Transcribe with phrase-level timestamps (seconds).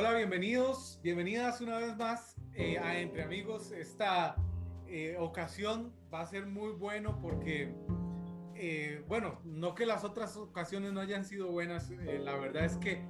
[0.00, 3.72] Hola, bienvenidos, bienvenidas una vez más eh, a Entre Amigos.
[3.72, 4.36] Esta
[4.86, 7.74] eh, ocasión va a ser muy bueno porque,
[8.54, 13.04] eh, bueno, no que las otras ocasiones no hayan sido buenas, la verdad es que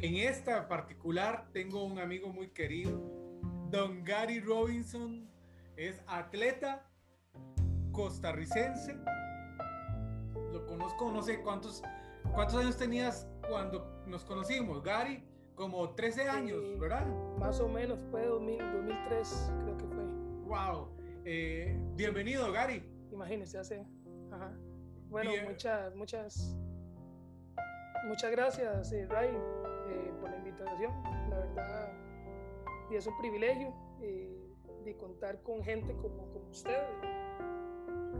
[0.00, 3.00] en esta particular tengo un amigo muy querido,
[3.70, 5.26] don Gary Robinson,
[5.78, 6.86] es atleta
[7.90, 8.98] costarricense.
[10.52, 11.82] Lo conozco, no sé cuántos,
[12.34, 17.06] cuántos años tenías cuando nos conocimos, Gary como 13 años, ¿verdad?
[17.38, 20.04] Más o menos, fue 2000, 2003, creo que fue.
[20.44, 20.88] ¡Wow!
[21.24, 22.82] Eh, bienvenido, Gary.
[23.10, 23.86] Imagínese, hace.
[24.30, 24.52] Ajá.
[25.08, 26.56] Bueno, muchas, muchas.
[28.06, 30.92] Muchas gracias, eh, Ray, eh, por la invitación.
[31.30, 31.92] La verdad,
[32.90, 33.72] y es un privilegio
[34.84, 36.82] de contar con gente como, como usted.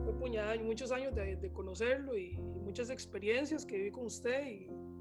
[0.05, 4.71] Fue puñada, muchos años de, de conocerlo y, muchas experiencias que viví con usted y,
[4.71, 4.92] y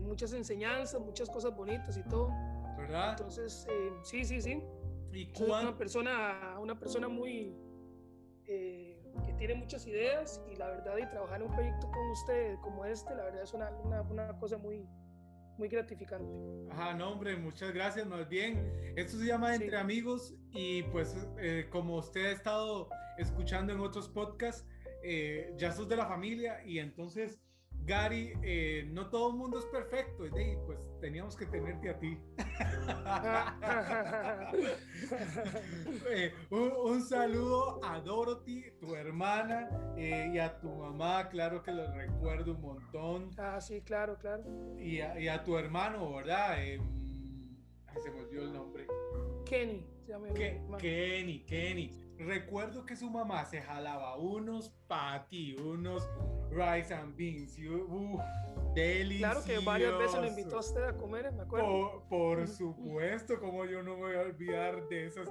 [0.00, 2.30] muchas enseñanzas, muchas cosas bonitas y todo.
[2.76, 3.10] ¿Verdad?
[3.10, 4.62] Entonces, eh, sí, sí, sí.
[5.12, 7.54] ¿Y una persona, una persona muy
[8.46, 12.56] eh, que tiene muchas ideas y la verdad y trabajar en un proyecto con usted
[12.62, 14.88] como este, la verdad es una, una, una cosa muy,
[15.58, 16.32] muy gratificante.
[16.70, 18.72] Ajá, no, hombre, muchas gracias, más bien.
[18.96, 24.08] Esto se llama Entre Amigos y pues eh, como usted ha estado escuchando en otros
[24.08, 24.66] podcasts,
[25.56, 27.42] ya sos de la familia y entonces
[27.84, 30.30] Gary, eh, no todo el mundo es perfecto, y
[30.66, 32.18] pues teníamos que tenerte a ti.
[36.10, 41.90] Eh, un, saludo a Dorothy, tu hermana, eh, y a tu mamá, claro que lo
[41.92, 43.30] recuerdo un montón.
[43.38, 44.44] Ah, sí, claro, claro.
[44.78, 46.56] Y a, tu hermano, ¿verdad?
[46.56, 48.86] se me olvidó el nombre.
[49.44, 50.28] Kenny, se llama
[50.78, 51.90] Kenny, Kenny.
[52.18, 56.08] Recuerdo que su mamá se jalaba unos pati, unos
[56.52, 57.56] rice and beans.
[57.58, 58.20] Uh,
[58.74, 59.18] delicioso.
[59.18, 62.06] Claro que varias veces lo invitó a usted a comer, me acuerdo.
[62.08, 65.28] Por, supuesto, como yo no me voy a olvidar de esas.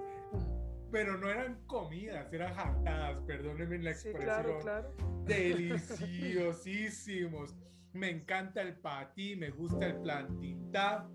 [0.91, 4.23] Pero no eran comidas, eran jartadas, perdónenme la expresión.
[4.23, 4.93] claro, claro.
[5.23, 7.55] Deliciosísimos.
[7.93, 11.07] Me encanta el patí, me gusta el plantita.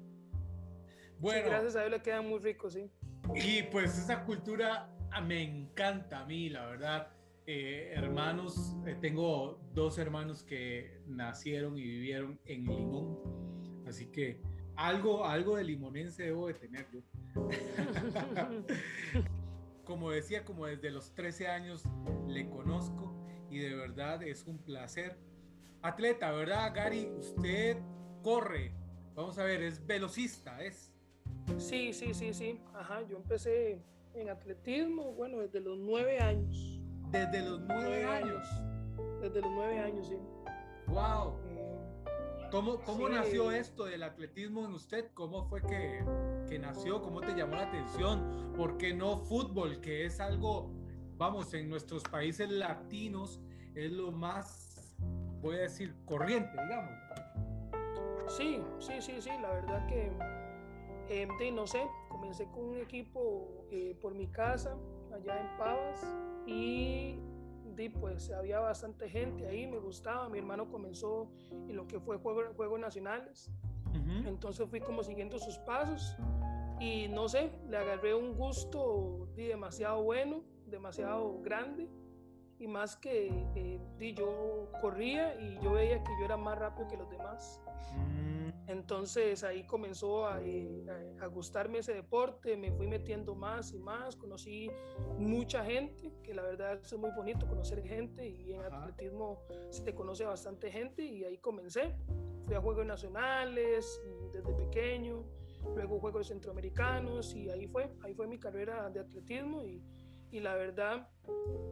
[1.19, 1.49] Bueno.
[1.49, 2.91] gracias a Dios le quedan muy ricos, sí.
[3.35, 7.16] Y pues esa cultura ah, me encanta a mí, la verdad.
[7.49, 13.19] Eh, hermanos, eh, tengo dos hermanos que nacieron y vivieron en Limón,
[13.87, 14.41] así que
[14.75, 17.01] algo, algo de limonense debo de tener yo.
[19.85, 21.85] como decía, como desde los 13 años
[22.27, 23.15] le conozco
[23.49, 25.17] y de verdad es un placer.
[25.83, 27.09] Atleta, ¿verdad, Gary?
[27.17, 27.79] Usted
[28.23, 28.73] corre,
[29.15, 30.93] vamos a ver, es velocista, ¿es?
[31.59, 32.61] Sí, sí, sí, sí.
[32.75, 33.81] Ajá, yo empecé
[34.15, 36.76] en atletismo, bueno, desde los nueve años.
[37.17, 38.47] Desde los nueve años.
[39.23, 40.19] Desde los nueve años, sí.
[40.89, 41.39] ¡Wow!
[41.49, 41.67] Eh,
[42.51, 45.11] ¿Cómo, cómo nació esto del atletismo en usted?
[45.15, 46.05] ¿Cómo fue que,
[46.47, 47.01] que nació?
[47.01, 48.53] ¿Cómo te llamó la atención?
[48.55, 49.81] ¿Por qué no fútbol?
[49.81, 50.71] Que es algo,
[51.17, 53.41] vamos, en nuestros países latinos
[53.75, 54.95] es lo más,
[55.41, 56.93] voy a decir, corriente, digamos.
[58.29, 60.13] Sí, sí, sí, sí, la verdad que,
[61.09, 64.77] eh, no sé, comencé con un equipo eh, por mi casa,
[65.15, 66.01] allá en Pavas,
[66.47, 67.19] y
[67.75, 72.17] di, pues había bastante gente ahí, me gustaba, mi hermano comenzó en lo que fue
[72.19, 73.51] Juegos, Nacionales,
[74.25, 76.17] entonces fui como siguiendo sus pasos
[76.79, 81.89] y no sé, le agarré un gusto di, demasiado bueno, demasiado grande
[82.59, 86.97] y más que eh, yo corría y yo veía que yo era más rápido que
[86.97, 87.61] los demás.
[87.95, 88.37] Mm.
[88.69, 90.85] Entonces ahí comenzó eh,
[91.21, 94.71] a, a, gustarme ese deporte, me fui metiendo más y más, conocí
[95.19, 99.41] mucha gente, que la verdad es muy bonito conocer gente y en atletismo
[99.71, 101.95] se te conoce bastante gente y ahí comencé.
[102.45, 104.01] Fui a Juegos Nacionales
[104.33, 105.25] desde pequeño,
[105.75, 109.83] luego Juegos Centroamericanos y ahí fue, ahí fue mi carrera de atletismo y
[110.31, 111.09] y la verdad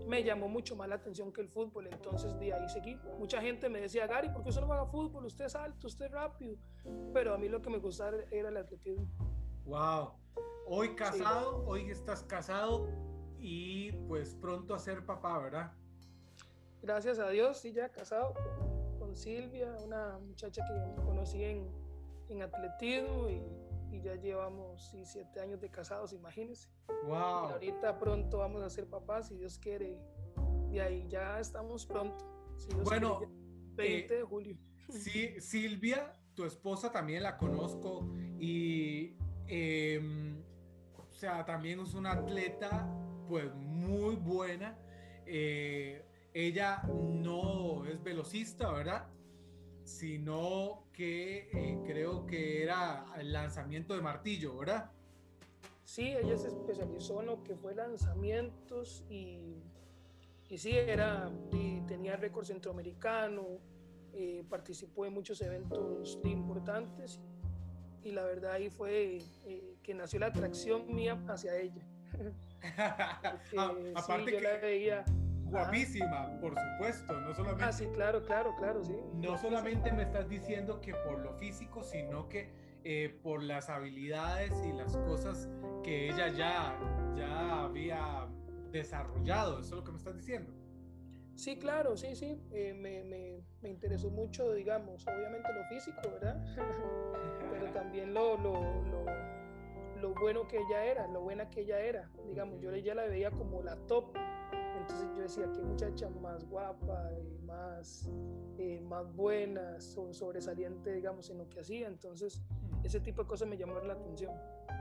[0.06, 2.97] me llamó mucho más la atención que el fútbol, entonces de ahí seguí.
[3.19, 5.25] Mucha gente me decía, Gary, ¿por qué usted no juega fútbol?
[5.25, 6.56] Usted es alto, usted es rápido,
[7.12, 9.06] pero a mí lo que me gustaba era el atletismo.
[9.65, 10.12] Wow,
[10.67, 12.89] hoy casado, hoy estás casado
[13.39, 15.73] y pues pronto a ser papá, ¿verdad?
[16.83, 18.35] Gracias a Dios, sí, ya casado
[18.99, 21.71] con, Silvia, una muchacha que conocí en,
[22.31, 23.41] en atletismo y
[23.94, 26.69] y ya llevamos sí, siete años de casados, imagínense.
[27.06, 27.14] Wow.
[27.14, 29.99] ahorita pronto vamos a ser papás, si Dios quiere.
[30.70, 32.25] Y ahí ya estamos pronto.
[32.82, 33.20] bueno,
[33.75, 34.56] 20 de julio.
[34.88, 38.08] Sí, Silvia, tu esposa también la conozco
[38.38, 40.43] y, em,
[40.97, 42.88] o sea, también es una atleta,
[43.29, 44.76] pues muy buena.
[45.26, 46.05] Eh,
[46.35, 49.08] ella no es velocista, ¿verdad?
[49.85, 54.91] sino que eh, creo que era el lanzamiento de martillo, ¿verdad?
[55.85, 59.62] Sí, ella se especializó en lo que fue lanzamientos y,
[60.49, 63.58] y sí, era, y tenía récord centroamericano,
[64.12, 67.20] eh, participó en muchos eventos importantes
[68.02, 71.82] y, la verdad ahí fue eh, que nació la atracción mía hacia ella.
[73.58, 75.05] Ah, aparte yo que la veía
[75.55, 77.65] guapísima, por supuesto, no solamente.
[77.65, 78.97] Ah, sí, claro, claro, claro, sí.
[79.15, 82.51] No solamente me estás diciendo que por lo físico, sino que
[82.85, 85.49] eh, por las habilidades y las cosas
[85.83, 86.79] que ella ya,
[87.17, 88.27] ya había
[88.71, 89.61] desarrollado.
[89.61, 90.53] ¿Eso es lo que me estás diciendo?
[91.37, 92.41] Sí, claro, sí, sí.
[92.53, 96.45] Eh, me, me, me, interesó mucho, digamos, obviamente lo físico, ¿verdad?
[97.50, 98.53] Pero también lo, lo,
[98.85, 99.05] lo,
[100.00, 102.11] lo, bueno que ella era, lo buena que ella era.
[102.29, 104.17] Digamos, yo ya la veía como la top.
[104.85, 108.07] Entonces yo decía, qué muchacha más guapa y más,
[108.59, 111.89] eh, más buena, sobresaliente, digamos, en lo que hacía.
[111.89, 112.43] Entonces,
[112.83, 114.35] ese tipo de cosas me llamaron la atención.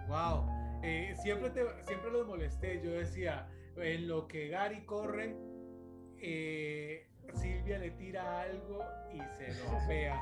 [0.10, 0.46] Wow.
[0.84, 2.82] Eh, siempre, te, siempre los molesté.
[2.84, 3.48] Yo decía,
[3.78, 5.38] en lo que Gary corre,
[6.18, 8.84] eh, Silvia le tira algo
[9.14, 10.22] y se lo apea.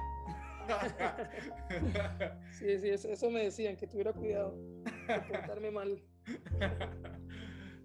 [2.52, 4.56] sí, sí, eso, me decían, que tuviera cuidado
[5.08, 6.00] de portarme mal.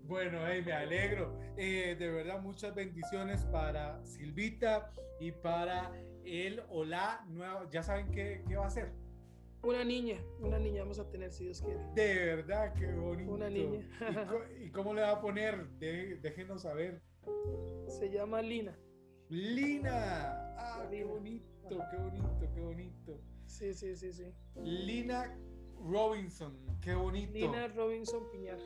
[0.06, 1.36] Bueno, me alegro.
[1.56, 5.92] Eh, de verdad, muchas bendiciones para Silvita y para
[6.24, 7.68] él o la nueva.
[7.70, 8.92] ¿Ya saben qué, qué va a ser?
[9.62, 11.80] Una niña, una niña vamos a tener si Dios quiere.
[11.94, 13.32] De verdad, qué bonito.
[13.32, 13.84] Una niña.
[14.60, 15.68] ¿Y, cómo le va a poner?
[15.78, 17.02] déjenos saber.
[17.88, 18.78] Se llama Lina.
[19.28, 20.54] Lina.
[20.56, 23.20] Ah, qué bonito, qué bonito, qué bonito.
[23.46, 24.32] Sí, sí, sí, sí.
[24.54, 25.36] Lina
[25.80, 27.32] Robinson, qué bonito.
[27.32, 28.60] Lina Robinson Piñar.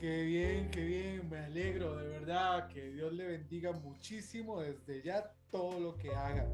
[0.00, 5.32] Qué bien, qué bien, me alegro, de verdad, que Dios le bendiga muchísimo desde ya
[5.50, 6.46] todo lo que haga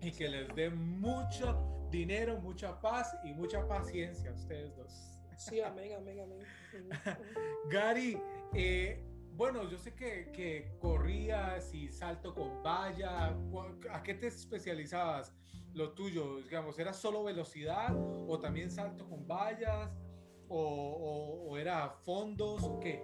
[0.00, 5.18] y que les dé mucho dinero, mucha paz y mucha paciencia a ustedes dos.
[5.36, 6.46] Sí, amén, amén, amén.
[7.70, 8.18] Gary,
[8.54, 9.04] eh,
[9.34, 13.36] bueno, yo sé que, que, corrías y salto con valla.
[13.90, 15.32] ¿A qué te especializabas?
[15.74, 19.90] Lo tuyo, digamos, ¿era solo velocidad o también salto con vallas?
[20.54, 23.02] ¿O, o, era fondos o qué?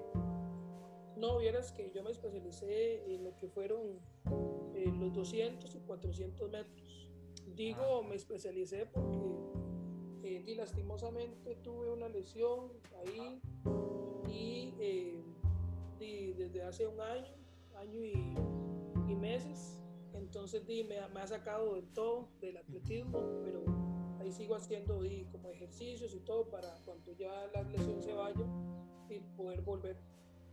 [1.16, 3.98] No, vieras que yo me especialicé en lo que fueron
[4.74, 7.08] eh, los 200 y 400 metros.
[7.56, 9.38] Digo, me especialicé porque
[10.24, 13.40] eh, lastimosamente tuve una lesión ahí
[14.28, 15.24] y, eh,
[16.36, 17.34] desde hace un año,
[17.76, 18.12] año y,
[19.10, 19.80] y meses,
[20.12, 23.87] entonces di, me, me, ha sacado del todo del atletismo, pero
[24.32, 25.00] sigo haciendo
[25.32, 28.44] como ejercicios y todo para cuando ya la lesión se vaya
[29.08, 29.96] y poder volver,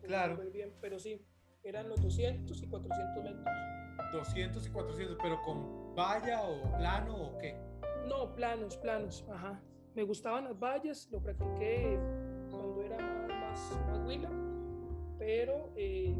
[0.01, 0.35] claro.
[0.35, 1.25] volver bien, pero sí,
[1.63, 3.45] eran los 200 y 400 metros.
[4.11, 7.55] 200 y 400, pero con valla o plano o qué?
[8.07, 9.61] No, planos, planos, ajá.
[9.95, 11.97] Me gustaban las vallas, lo practiqué
[12.51, 14.29] cuando era más, más, huila,
[15.17, 16.15] pero eh,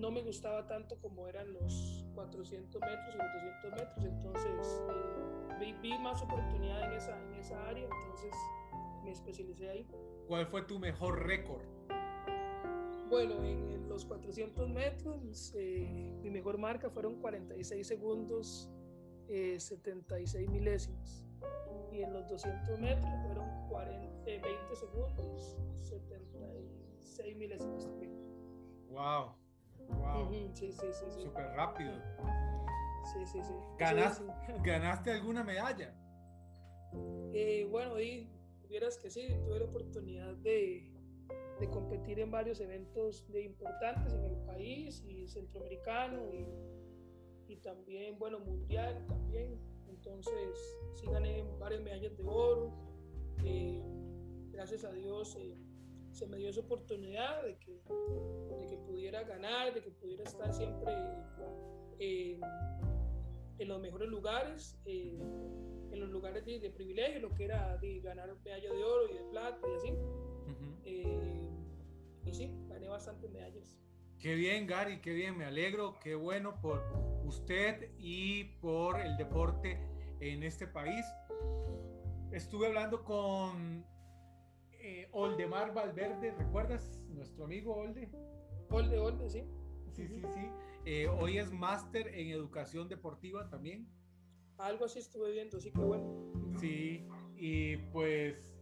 [0.00, 4.82] no me gustaba tanto como eran los 400 metros y los 200 metros, entonces
[5.60, 8.34] eh, vi, más oportunidad en esa, en esa área, entonces
[9.04, 9.86] me especialicé ahí.
[10.26, 11.62] ¿Cuál fue tu mejor récord?
[13.10, 18.70] Bueno, en, los 400 metros eh, mi mejor marca fueron 46 segundos,
[19.26, 21.26] 76 eh, milésimas.
[21.92, 28.12] Y en los 200 metros fueron 40, 20 eh, segundos, 76 milésimas también.
[28.88, 29.39] ¡Wow!
[29.98, 30.30] ¡Wow!
[30.54, 31.04] Sí, sí, sí.
[31.10, 31.22] sí.
[31.22, 31.92] Súper rápido.
[33.12, 33.52] Sí, sí, sí.
[33.78, 34.24] ¿Ganaste,
[34.64, 35.94] ¿Ganaste alguna medalla?
[37.70, 38.28] bueno, y
[38.68, 40.92] vieras que sí, tuve la oportunidad de,
[41.60, 48.18] de competir en varios eventos de importantes en el país y centroamericano y, y también,
[48.18, 49.58] bueno, mundial también.
[49.88, 52.72] Entonces, sí gané varias medallas de oro.
[53.44, 53.82] Eh,
[54.50, 55.56] gracias a Dios eh,
[56.20, 60.52] se me dio esa oportunidad de que, de que pudiera ganar, de que pudiera estar
[60.52, 60.92] siempre
[61.98, 62.38] eh,
[63.58, 68.36] en los mejores lugares, en los lugares de, de, privilegio, lo que era de ganar
[68.44, 69.94] medalla de oro y de plata y así.
[70.84, 71.48] Eh,
[72.26, 73.80] y sí, gané bastantes medallas.
[74.18, 76.82] Qué bien, Gary, qué bien, me alegro, qué bueno por
[77.24, 79.80] usted y por el deporte
[80.20, 81.06] en este país.
[82.30, 83.86] Estuve hablando con
[84.82, 88.10] eh, Oldemar Valverde, ¿recuerdas nuestro amigo Olde?
[88.70, 89.44] Olde, Olde, sí.
[89.92, 90.46] Sí, sí, sí.
[90.84, 93.88] Eh, hoy es máster en educación deportiva también.
[94.58, 96.32] Algo así estuve viendo, sí, que bueno.
[96.58, 97.06] Sí,
[97.36, 98.54] y pues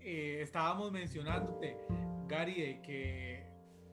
[0.00, 1.76] eh, estábamos mencionándote,
[2.28, 3.46] Gary, de que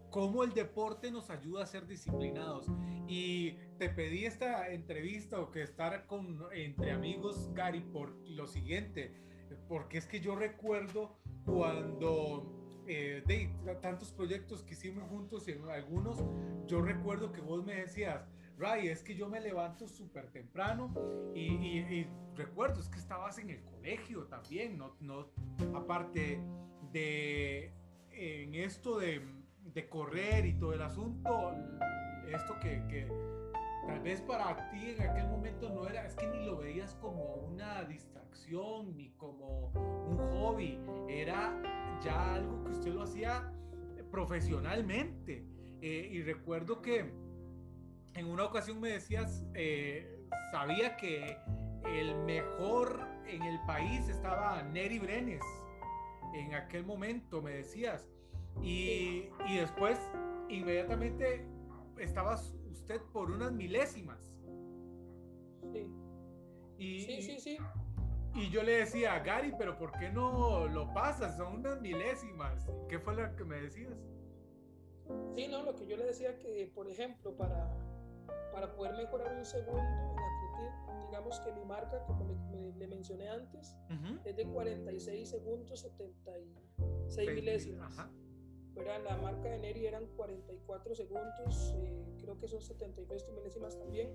[0.10, 2.68] cómo el deporte nos ayuda a ser disciplinados.
[3.08, 9.14] Y te pedí esta entrevista o que estar con entre amigos, Gary, por lo siguiente,
[9.68, 13.24] porque es que yo recuerdo cuando eh,
[13.82, 16.24] tantos proyectos que hicimos juntos y en algunos,
[16.68, 18.26] yo recuerdo que vos me decías,
[18.58, 20.94] Ray, es que yo me levanto súper temprano
[21.34, 22.06] y,
[22.36, 25.30] recuerdo, es que estabas en el colegio también, no, no
[25.74, 26.40] aparte
[26.92, 27.74] de
[28.12, 29.22] en esto de,
[29.74, 31.56] de correr y todo el asunto,
[32.28, 33.08] esto que
[33.92, 37.36] tal vez para ti en aquel momento no era, es que ni lo veías como
[37.52, 39.68] una distracción ni como
[40.08, 40.80] un hobby,
[41.10, 41.62] era
[42.02, 43.52] ya algo que usted lo hacía
[44.10, 45.46] profesionalmente.
[45.82, 47.12] Eh, y recuerdo que
[48.14, 51.38] en una ocasión me decías, eh, sabía que
[51.86, 55.44] el mejor en el país estaba Neri Brenes.
[56.34, 58.10] En aquel momento me decías.
[58.62, 60.00] Y, y después,
[60.48, 61.46] inmediatamente,
[61.98, 64.20] estabas usted por unas milésimas.
[65.72, 65.88] Sí.
[66.78, 67.58] Y, sí, sí, sí.
[68.34, 71.38] Y yo le decía, Gary, pero ¿por qué no lo pasas?
[71.38, 72.66] Son unas milésimas.
[72.90, 73.94] ¿Qué fue lo que me decías?
[75.36, 77.70] Sí, no, lo que yo le decía que, por ejemplo, para,
[78.54, 82.26] para poder mejorar un segundo en atletismo, digamos que mi marca, como
[82.78, 83.76] le, mencioné antes,
[84.26, 88.10] es de 46 segundos 76 milésimas.
[88.76, 94.10] La marca de Neri eran 44 segundos, eh, creo que son 72 milésimas también.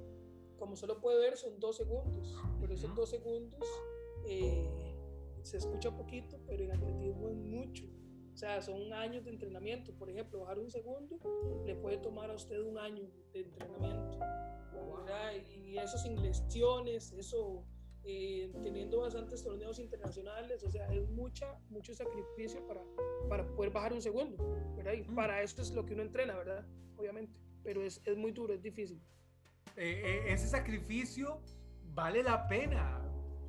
[0.58, 3.62] Como se lo puede ver, son dos segundos, pero esos dos segundos
[4.26, 4.96] eh,
[5.42, 7.84] se escucha poquito, pero en atletismo es mucho.
[8.32, 9.92] O sea, son años de entrenamiento.
[9.94, 11.18] Por ejemplo, bajar un segundo
[11.64, 14.18] le puede tomar a usted un año de entrenamiento.
[15.54, 17.64] Y eso sin lesiones, eso
[18.06, 20.62] eh, teniendo bastantes torneos internacionales.
[20.64, 22.82] O sea, es mucha, mucho sacrificio para,
[23.28, 24.36] para poder bajar un segundo.
[24.76, 24.92] ¿verdad?
[24.92, 25.14] Y mm.
[25.14, 26.66] para esto es lo que uno entrena, ¿verdad?
[26.96, 27.38] Obviamente.
[27.62, 29.00] Pero es, es muy duro, es difícil.
[29.76, 31.40] Eh, ese sacrificio
[31.94, 33.06] vale la pena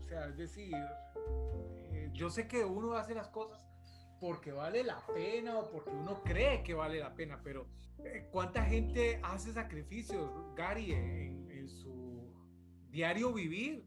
[0.07, 0.73] o sea, es decir,
[1.91, 3.67] eh, yo sé que uno hace las cosas
[4.21, 7.67] porque vale la pena o porque uno cree que vale la pena, pero
[8.05, 12.33] eh, ¿cuánta gente hace sacrificios, Gary, en, su
[12.89, 13.85] diario vivir?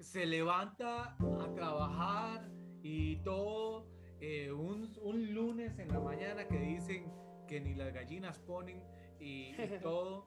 [0.00, 2.50] Se levanta a trabajar
[2.82, 3.86] y todo,
[4.20, 7.12] eh, un, un, lunes en la mañana que dicen
[7.48, 8.82] que ni las gallinas ponen
[9.18, 10.26] y, todo,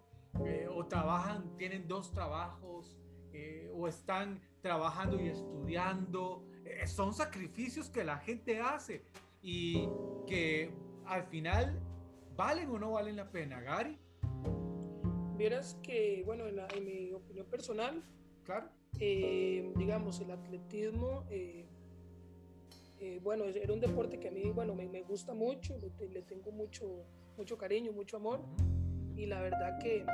[0.73, 2.97] o trabajan, tienen dos trabajos,
[3.73, 6.45] o están trabajando y estudiando.
[6.65, 9.05] Eh, son sacrificios que la gente hace
[9.41, 9.87] y
[10.27, 10.73] que
[11.05, 11.79] al final
[12.35, 13.97] valen o no valen la pena, Gary.
[15.37, 18.03] Vieras que, bueno, en, mi opinión personal,
[18.43, 18.69] claro.
[18.99, 21.65] Eh, digamos, el atletismo, eh,
[23.23, 27.05] bueno, era un deporte que a mí, bueno, me, gusta mucho, le, tengo mucho,
[27.37, 28.41] mucho cariño, mucho amor.
[29.15, 30.05] Y la verdad que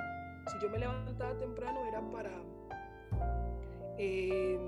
[0.47, 2.31] si yo me levantaba temprano era para
[3.97, 4.59] eh,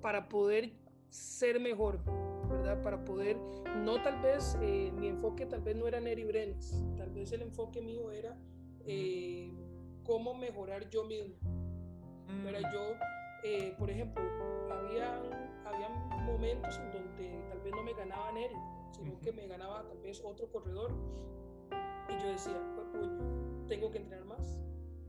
[0.00, 0.70] para poder
[1.08, 1.98] ser mejor,
[2.48, 2.82] ¿verdad?
[2.82, 3.36] Para poder,
[3.82, 7.42] no tal vez, eh, mi enfoque tal vez no era Neri Brenes, tal vez el
[7.42, 8.36] enfoque mío era
[8.86, 9.50] eh,
[10.04, 11.34] cómo mejorar yo mismo.
[12.42, 12.72] Pero mm.
[12.72, 14.22] yo, por ejemplo,
[14.72, 15.20] había,
[15.64, 15.88] había
[16.24, 18.54] momentos en donde tal vez no me ganaba Neri,
[18.92, 20.92] sino que me ganaba tal vez otro corredor.
[22.08, 24.58] Y yo decía, pues puño, tengo que entrenar más.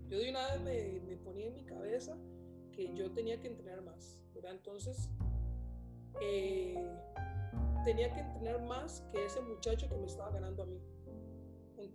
[0.07, 2.17] Yo de una vez me, me ponía en mi cabeza
[2.71, 4.51] que yo tenía que entrenar más, ¿verdad?
[4.51, 5.09] Entonces,
[6.21, 6.75] eh,
[7.83, 10.81] tenía que entrenar más que ese muchacho que me estaba ganando a mí.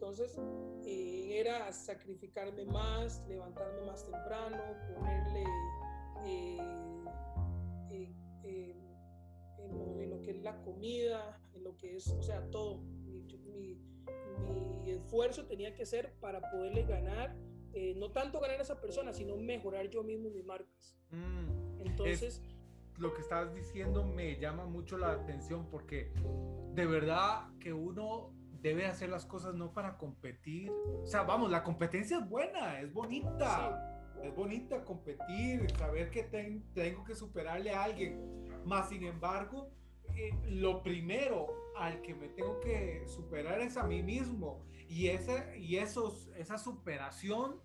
[0.00, 0.34] Entonces,
[0.86, 4.56] eh, era sacrificarme más, levantarme más temprano,
[4.94, 5.44] ponerle
[6.24, 6.56] eh,
[9.58, 12.80] en, lo, que es la comida, en lo que es, o sea, todo.
[12.80, 13.78] Mi,
[14.82, 17.36] mi esfuerzo tenía que ser para poderle ganar
[17.74, 20.96] eh, no tanto ganar a esa persona, sino mejorar yo mismo mis marcas.
[21.10, 22.42] Mm, Entonces...
[22.96, 26.10] lo que estás diciendo me llama mucho la atención porque
[26.74, 30.70] de verdad que uno debe hacer las cosas no para competir.
[31.02, 33.86] O sea, vamos, la competencia es buena, es bonita.
[34.22, 36.24] Es bonita competir, saber que
[36.74, 38.20] tengo que superarle a alguien.
[38.66, 39.70] Más sin embargo,
[40.14, 45.56] eh, lo primero al que me tengo que superar es a mí mismo y, esa,
[45.56, 47.60] y esos, esa superación,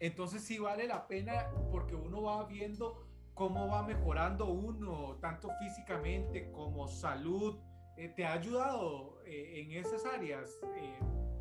[0.00, 6.50] entonces sí vale la pena porque uno va viendo cómo va mejorando uno, tanto físicamente
[6.50, 7.58] como salud.
[7.96, 10.58] Eh, ¿Te ha ayudado eh, en esas áreas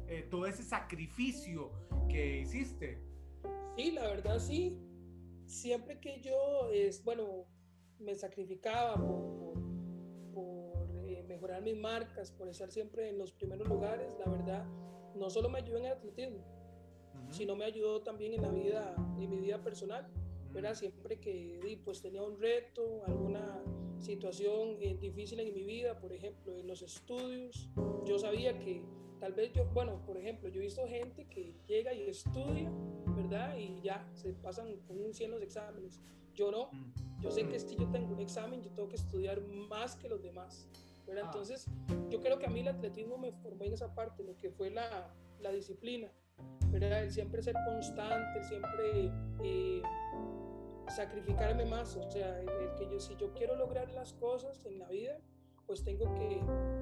[0.07, 1.71] eh, todo ese sacrificio
[2.09, 3.01] que hiciste?
[3.75, 4.77] Sí, la verdad sí.
[5.45, 7.45] Siempre que yo, es, bueno,
[7.99, 9.53] me sacrificaba por,
[10.33, 10.87] por
[11.27, 14.65] mejorar mis marcas, por estar siempre en los primeros lugares, la verdad,
[15.15, 16.43] no solo me ayudó en el atletismo,
[17.29, 20.09] sino me ayudó también en la vida, en mi vida personal,
[20.53, 20.75] ¿verdad?
[20.75, 23.63] Siempre que pues, tenía un reto, alguna
[23.99, 27.69] situación eh, difícil en mi vida, por ejemplo, en los estudios,
[28.05, 28.83] yo sabía que
[29.19, 32.71] tal vez yo, bueno, por ejemplo, yo he visto gente que llega y estudia,
[33.15, 33.57] ¿verdad?
[33.57, 36.01] Y ya, se pasan con un 100 los exámenes.
[36.35, 36.69] Yo no,
[37.19, 40.21] yo sé que si yo tengo un examen, yo tengo que estudiar más que los
[40.21, 40.67] demás,
[41.07, 41.23] ¿verdad?
[41.25, 41.31] Ah.
[41.31, 41.67] Entonces,
[42.09, 44.69] yo creo que a mí el atletismo me formó en esa parte, lo que fue
[44.69, 46.11] la, la disciplina,
[46.69, 47.03] ¿verdad?
[47.03, 49.11] El siempre ser constante, el siempre...
[49.43, 49.81] Eh,
[50.87, 52.47] sacrificarme más, o sea, el,
[52.77, 55.19] que yo, si yo quiero lograr las cosas en la vida,
[55.65, 56.41] pues tengo que,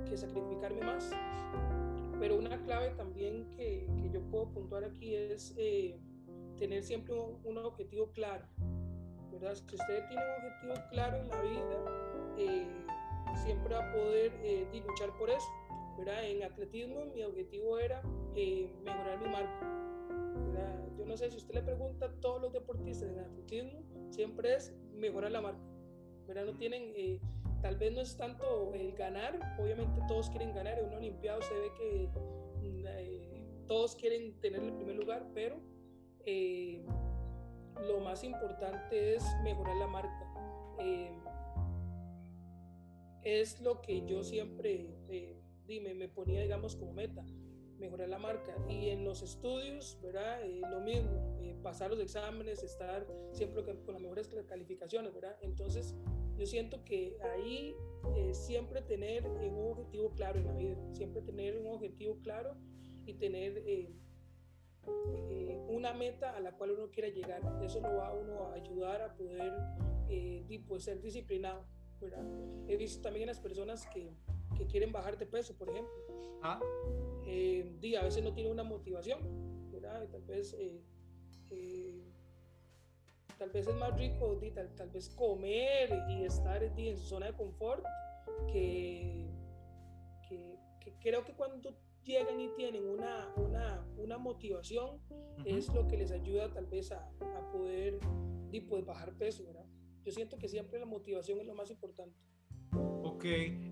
[0.10, 1.12] que sacrificarme más.
[2.20, 6.00] Pero una clave también que, que yo puedo puntuar aquí es eh,
[6.58, 8.46] tener siempre un, objetivo claro,
[9.32, 9.56] ¿verdad?
[9.56, 12.68] Si usted tiene un objetivo claro en la vida, eh,
[13.44, 15.48] siempre va a poder eh, luchar por eso,
[15.98, 16.24] ¿verdad?
[16.26, 18.04] En atletismo mi objetivo era
[18.34, 19.81] mejorar mi marca,
[20.98, 24.74] Yo no sé si usted le pregunta a todos los deportistas en atletismo, siempre es
[24.94, 25.62] mejorar la marca.
[26.28, 26.46] ¿verdad?
[26.46, 27.20] No tienen, eh,
[27.62, 31.54] tal vez no es tanto el ganar, obviamente todos quieren ganar, en un olimpiado se
[31.54, 32.10] ve que
[32.62, 35.60] mm, eh, todos quieren tener el primer lugar, pero
[36.26, 36.86] eh,
[37.88, 40.28] lo más importante es mejorar la marca.
[43.24, 44.96] es lo que yo siempre
[45.68, 47.24] dime, me ponía, digamos, como meta
[47.82, 48.56] mejorar la marca.
[48.70, 50.42] Y en los estudios, ¿verdad?
[50.44, 55.36] Eh, lo mismo, eh, pasar los exámenes, estar siempre con las mejores calificaciones, ¿verdad?
[55.42, 55.96] Entonces,
[56.38, 57.76] yo siento que ahí
[58.16, 62.56] eh, siempre tener un objetivo claro en la vida, siempre tener un objetivo claro
[63.06, 63.64] y tener
[65.68, 67.42] una meta a la cual uno quiera llegar.
[67.64, 69.54] Eso lo va a uno a ayudar a poder
[70.68, 71.66] pues, ser disciplinado,
[72.00, 72.26] ¿verdad?
[72.68, 74.16] He visto también en las personas que,
[74.62, 75.94] que quieren bajar de peso, por ejemplo.
[76.44, 76.60] Ah
[77.26, 79.20] eh, a veces no tiene una motivación,
[79.72, 80.08] ¿verdad?
[80.10, 80.82] Tal vez, eh,
[81.50, 82.04] eh,
[83.38, 87.84] tal vez es más rico tal, vez comer y estar en su zona de confort
[88.52, 89.30] que,
[90.28, 90.58] que,
[91.00, 95.00] creo que cuando llegan y tienen una, una, una motivación
[95.46, 98.00] es lo que les ayuda tal vez a, a poder
[98.70, 99.66] pues, bajar peso, ¿verdad?
[100.04, 102.18] Yo siento que siempre la motivación es lo más importante.
[102.74, 103.26] Ok,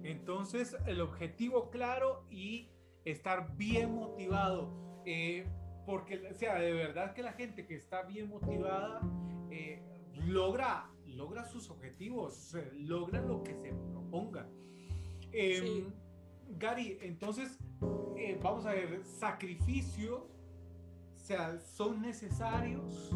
[0.03, 2.69] entonces el objetivo claro y
[3.05, 5.47] estar bien motivado, eh,
[5.85, 9.01] porque, o sea, de verdad que la gente que está bien motivada
[9.49, 9.81] eh,
[10.13, 14.47] logra, logra sus objetivos, logra lo que se proponga.
[15.31, 15.91] Em,
[16.57, 17.57] Gary, entonces,
[18.17, 20.21] eh, vamos a ver, sacrificios,
[21.15, 23.15] o sea, son necesarios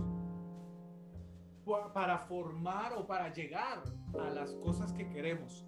[1.94, 3.84] para formar o para llegar
[4.20, 5.66] a las cosas que queremos.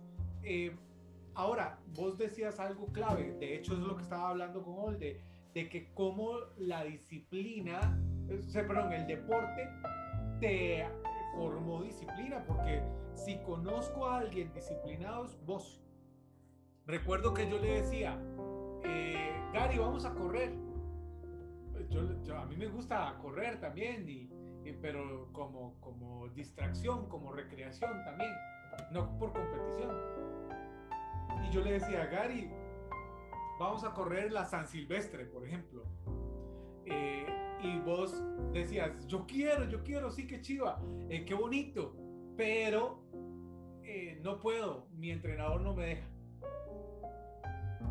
[1.35, 5.21] Ahora, vos decías algo clave, de hecho es lo que estaba hablando con Olde,
[5.53, 7.99] de que como la disciplina,
[8.53, 9.69] perdón, el deporte
[10.39, 10.85] te
[11.35, 12.81] formó disciplina, porque
[13.13, 15.81] si conozco a alguien disciplinado es vos.
[16.85, 18.17] Recuerdo que yo le decía,
[18.83, 20.53] eh, Gary, vamos a correr.
[21.89, 24.29] Yo, a mí me gusta correr también, y,
[24.81, 28.31] pero como, como distracción, como recreación también,
[28.91, 30.34] no por competición.
[31.45, 32.49] Y yo le decía, Gary,
[33.59, 35.83] vamos a correr la San Silvestre, por ejemplo.
[36.85, 37.25] Eh,
[37.61, 41.95] y vos decías, yo quiero, yo quiero, sí, que chiva, eh, qué bonito,
[42.35, 43.03] pero
[43.83, 46.07] eh, no puedo, mi entrenador no me deja.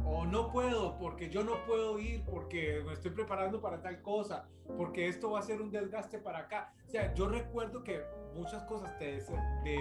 [0.07, 4.49] O no puedo porque yo no puedo ir porque me estoy preparando para tal cosa,
[4.77, 6.75] porque esto va a ser un desgaste para acá.
[6.87, 8.03] O sea, yo recuerdo que
[8.35, 9.19] muchas cosas te,
[9.65, 9.79] te,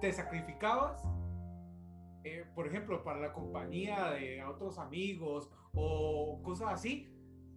[0.00, 1.02] te sacrificabas
[2.24, 7.08] eh, por ejemplo, para la compañía de otros amigos o cosas así,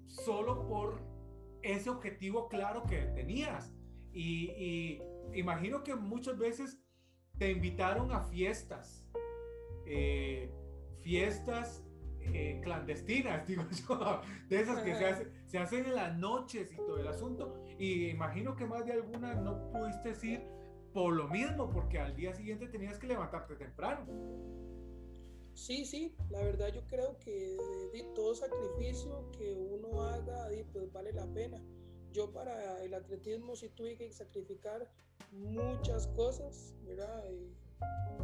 [0.07, 1.01] solo por
[1.61, 3.73] ese objetivo claro que tenías.
[4.13, 5.01] Y,
[5.33, 6.79] imagino que muchas veces
[7.37, 9.07] te invitaron a fiestas,
[9.87, 10.51] eh,
[11.01, 11.83] fiestas
[12.21, 16.99] eh, clandestinas, digo yo, de esas que se, se, hacen en las noches y todo
[16.99, 17.63] el asunto.
[17.79, 20.62] Y imagino que más de alguna no pudiste ir
[20.93, 24.05] por lo mismo, porque al día siguiente tenías que levantarte temprano.
[25.53, 27.57] Sí, sí, la verdad yo creo que
[27.91, 31.61] de, todo sacrificio que uno haga, pues vale la pena.
[32.11, 34.89] Yo para el atletismo sí tuve que sacrificar
[35.31, 37.23] muchas cosas, ¿verdad?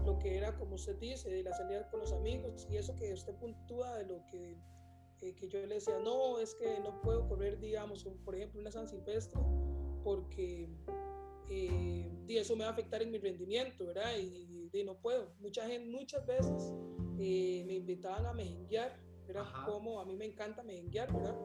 [0.06, 3.14] lo que era, como usted dice, de la salida con los amigos y eso que
[3.14, 4.58] usted puntúa de lo que,
[5.22, 8.72] eh, que yo le decía, no, es que no puedo correr, digamos, por ejemplo, una
[8.72, 9.40] San Silvestre,
[10.04, 10.70] porque
[11.50, 14.18] eh, eso me va a afectar en mi rendimiento, ¿verdad?
[14.18, 14.48] Y,
[14.86, 15.34] no puedo.
[15.40, 16.72] Mucha gente, muchas veces
[17.18, 19.46] eh, me invitaban a mejenguear, ¿verdad?
[19.66, 21.36] Como a mí me encanta mejenguear, ¿verdad?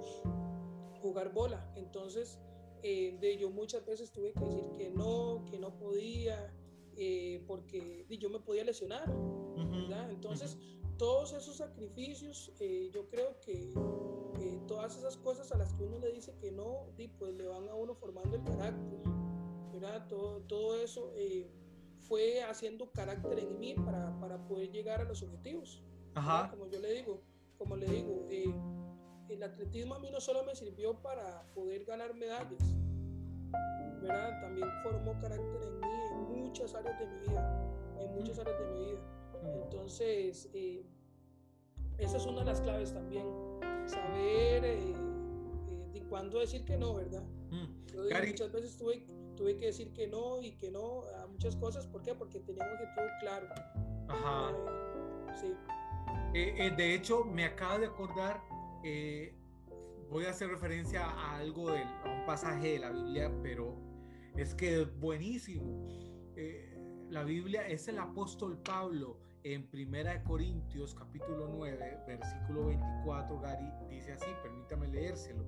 [1.05, 1.71] jugar bola.
[1.77, 2.39] Entonces,
[2.83, 6.51] eh, de yo muchas veces tuve que decir que no, que no podía,
[6.97, 9.05] eh, porque yo me podía lesionar,
[10.11, 10.57] Entonces,
[10.97, 13.75] todos esos sacrificios, eh, yo creo que
[14.67, 16.87] todas esas cosas a las que uno le dice que no,
[17.19, 19.01] pues le van a uno formando el carácter,
[19.75, 20.07] ¿verdad?
[20.09, 21.13] Todo, todo eso
[21.99, 25.83] fue haciendo carácter en mí para, para poder llegar a los objetivos.
[26.51, 27.23] Como yo le digo,
[27.59, 28.27] como le digo,
[29.29, 32.75] el atletismo a mí no solo me sirvió para poder ganar medallas,
[34.01, 34.41] ¿verdad?
[34.41, 38.67] También formó carácter en mí en muchas áreas de mi vida, en muchas áreas de
[38.67, 39.01] mi vida.
[39.63, 40.85] Entonces, eh,
[41.99, 43.27] esa es una de las claves también,
[43.87, 44.95] saber eh, eh,
[45.93, 47.25] de cuándo decir que no, ¿verdad?
[48.27, 52.03] muchas veces tuve, tuve que decir que no y que no a muchas cosas, ¿por
[52.03, 52.15] qué?
[52.15, 53.49] Porque tenía un objetivo claro.
[54.09, 54.55] Ajá.
[55.41, 55.55] sí.
[56.33, 58.41] de hecho, me acaba de acordar
[58.85, 59.35] eh,
[60.11, 63.77] voy a hacer referencia a algo, del, a un pasaje de la Biblia, pero
[64.37, 65.89] es que es buenísimo.
[66.37, 73.41] Eh, la Biblia es el apóstol Pablo en Primera de Corintios capítulo 9, versículo 24,
[73.41, 75.45] Gary dice así, permítame leérselo.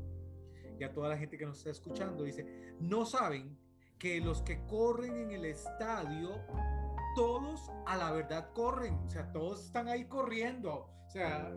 [0.79, 3.57] Y a toda la gente que nos está escuchando dice, no saben
[3.99, 6.41] que los que corren en el estadio,
[7.15, 11.51] todos a la verdad corren, o sea, todos están ahí corriendo, o sea,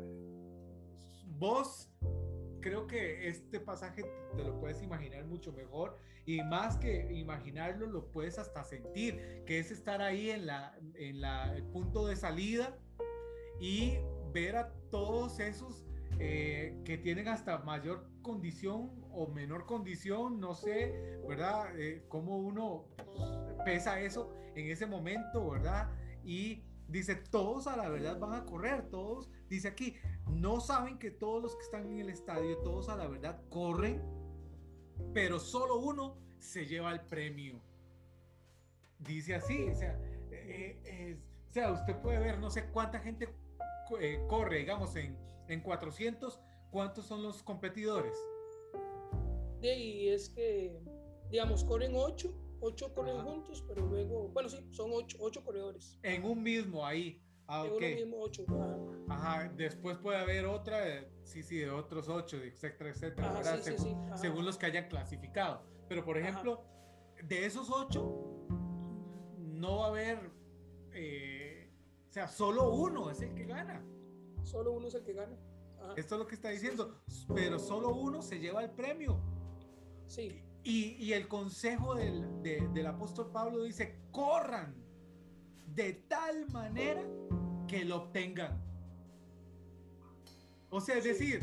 [1.38, 1.90] vos
[2.62, 4.04] creo que este pasaje
[4.36, 9.60] te lo puedes imaginar mucho mejor y más que imaginarlo lo puedes hasta sentir, que
[9.60, 12.78] es estar ahí en la en la el punto de salida
[13.60, 13.98] y
[14.34, 15.89] ver a todos esos
[16.20, 21.80] eh, que tienen hasta mayor condición o menor condición, no sé, ¿verdad?
[21.80, 22.86] Eh, cómo uno
[23.66, 25.90] pesa eso en ese momento, ¿verdad?
[26.24, 29.96] Y Dice, todos a la verdad van a correr, todos, dice aquí,
[30.26, 34.02] no saben que todos los que están en el estadio, todos a la verdad corren,
[35.14, 37.62] pero solo uno se lleva el premio.
[38.98, 40.00] Dice así, o sea,
[40.32, 43.30] eh, o sea usted puede ver, no sé cuánta gente
[44.02, 45.16] eh, corre, digamos, en,
[45.50, 46.40] en 400,
[46.72, 48.16] ¿cuántos son los competidores?
[49.62, 50.82] Y es que,
[51.30, 55.98] digamos, corren 8 ocho corren juntos, pero luego, bueno, sí, son ocho, ocho corredores.
[56.04, 57.22] En un mismo ahí.
[57.48, 58.46] Ah, en un mismo ocho.
[59.10, 59.52] Ajá.
[59.56, 63.60] después puede haber otra, sí, sí, de otros ocho, etcétera, etcétera,
[64.16, 65.64] según, los que hayan clasificado.
[65.88, 66.64] Pero, por ejemplo,
[67.24, 68.46] de esos ocho,
[69.38, 70.32] no va a haber,
[70.94, 71.72] eh,
[72.08, 73.84] o sea, solo uno es el que gana.
[74.44, 75.36] Solo uno es el que gana.
[75.96, 77.02] Esto es lo que está diciendo,
[77.34, 79.20] pero solo uno se lleva el premio.
[80.08, 80.42] Sí.
[80.64, 84.76] Y, el consejo del, del apóstol Pablo dice, corran
[85.68, 87.02] de tal manera
[87.68, 88.62] que lo obtengan.
[90.70, 91.40] O sea, es decir,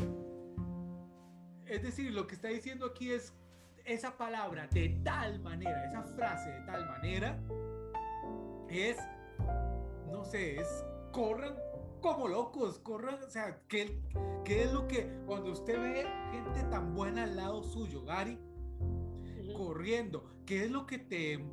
[1.65, 3.33] es decir, lo que está diciendo aquí es
[3.85, 7.39] esa palabra de tal manera, esa frase de tal manera,
[8.69, 8.97] es,
[10.09, 11.55] no sé, es corran
[12.01, 14.01] como locos, corran, o sea, ¿qué,
[14.43, 18.39] ¿qué, es lo que cuando usted ve gente tan buena al lado suyo, Gary,
[19.55, 21.43] corriendo, ¿qué es lo que te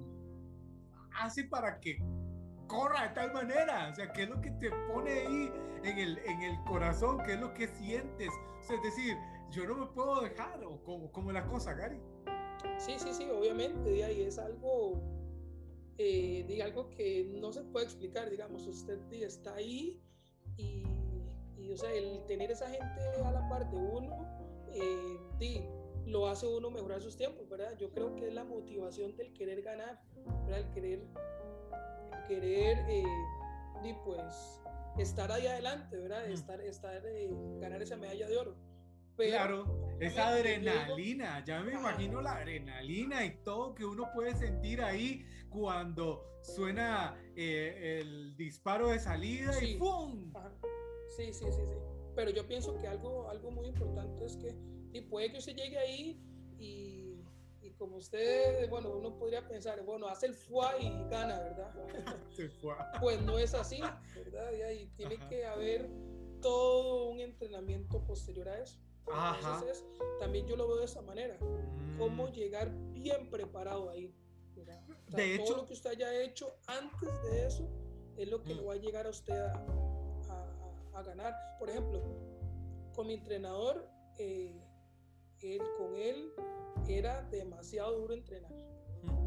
[1.21, 1.99] hace para que
[2.67, 3.89] corra de tal manera?
[3.91, 5.53] O sea, ¿qué es lo que te pone ahí
[5.85, 7.19] en el, en el corazón?
[7.25, 8.29] ¿Qué es lo que sientes?
[8.61, 9.17] O sea, es decir,
[9.51, 12.01] yo no me puedo dejar, o como, como la cosa, Gary.
[12.79, 15.03] Sí, sí, sí, obviamente, y es algo,
[15.99, 20.03] eh, algo que no se puede explicar, digamos, usted está ahí
[20.57, 20.85] y,
[21.57, 24.27] y, o sea, el tener esa gente a la par de uno,
[24.73, 25.15] eh,
[26.07, 27.77] lo hace uno mejorar sus tiempos, ¿verdad?
[27.79, 30.01] Yo creo que es la motivación del querer ganar,
[30.45, 30.61] ¿verdad?
[30.61, 31.01] El querer,
[32.13, 33.05] el querer, eh,
[33.83, 34.61] y pues,
[34.99, 36.27] estar ahí adelante, ¿verdad?
[36.31, 38.57] Estar, estar, eh, ganar esa medalla de oro.
[39.17, 45.25] Claro, esa adrenalina, ya me imagino la adrenalina y todo que uno puede sentir ahí
[45.49, 50.33] cuando suena eh, el disparo de salida y ¡pum!
[51.17, 51.79] Sí, sí, sí, sí.
[52.15, 54.55] Pero yo pienso que algo, algo muy importante es que
[54.93, 56.21] y puede que usted llegue ahí
[56.57, 57.25] y,
[57.61, 61.75] y, como usted, bueno, uno podría pensar, bueno, hace el FUA y gana, ¿verdad?
[63.01, 63.81] pues no es así,
[64.15, 64.53] ¿verdad?
[64.71, 65.91] Y tiene que haber
[66.41, 68.79] todo un entrenamiento posterior a eso.
[69.07, 69.85] Entonces,
[70.19, 71.39] también yo lo veo de esa manera,
[71.99, 72.33] cómo mm.
[72.33, 74.15] llegar bien preparado ahí.
[75.09, 77.69] de todo lo que usted haya hecho antes de eso
[78.17, 78.57] es lo que mm.
[78.59, 79.53] lo va a llegar a usted a,
[80.29, 81.35] a, a, ganar.
[81.59, 82.03] Por ejemplo,
[82.95, 83.89] con mi entrenador,
[84.19, 84.61] eh,
[85.41, 86.33] él, con él
[86.89, 88.53] era demasiado duro entrenar.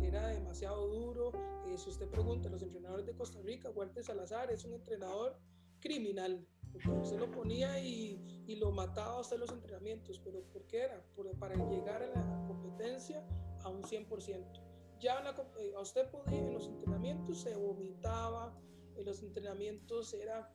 [0.01, 1.31] Era demasiado duro.
[1.67, 5.37] Eh, si usted pregunta a los entrenadores de Costa Rica, Walter Salazar es un entrenador
[5.79, 6.47] criminal,
[6.83, 10.83] porque usted lo ponía y, y lo mataba a usted los entrenamientos, pero ¿por qué
[10.83, 11.03] era?
[11.15, 13.23] Por, para llegar a la competencia
[13.63, 14.67] a un 100%.
[14.99, 15.23] Ya
[15.59, 18.57] eh, usted podía, en los entrenamientos se vomitaba,
[18.95, 20.51] en los entrenamientos era,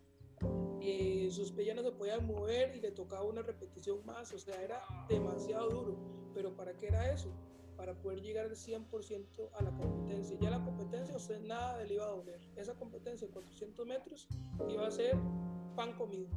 [0.81, 4.61] eh, sus pellas no se podían mover y le tocaba una repetición más, o sea,
[4.63, 5.97] era demasiado duro.
[6.35, 7.29] Pero ¿para qué era eso?
[7.77, 10.37] Para poder llegar al 100% a la competencia.
[10.41, 12.41] Ya la competencia, usted nada le iba a doler.
[12.57, 14.29] Esa competencia de 400 metros
[14.69, 15.17] iba a ser
[15.75, 16.29] pan comido.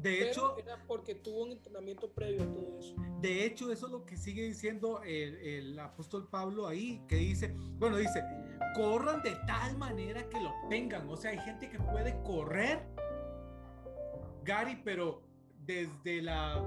[0.00, 2.94] De hecho, era porque tuvo un entrenamiento previo a todo eso.
[3.20, 7.52] De hecho, eso es lo que sigue diciendo el, el, apóstol Pablo ahí, que dice,
[7.78, 8.22] bueno, dice,
[8.76, 11.08] corran de tal manera que lo tengan.
[11.08, 12.86] O sea, hay gente que puede correr,
[14.44, 15.20] Gary, pero
[15.66, 16.62] desde la,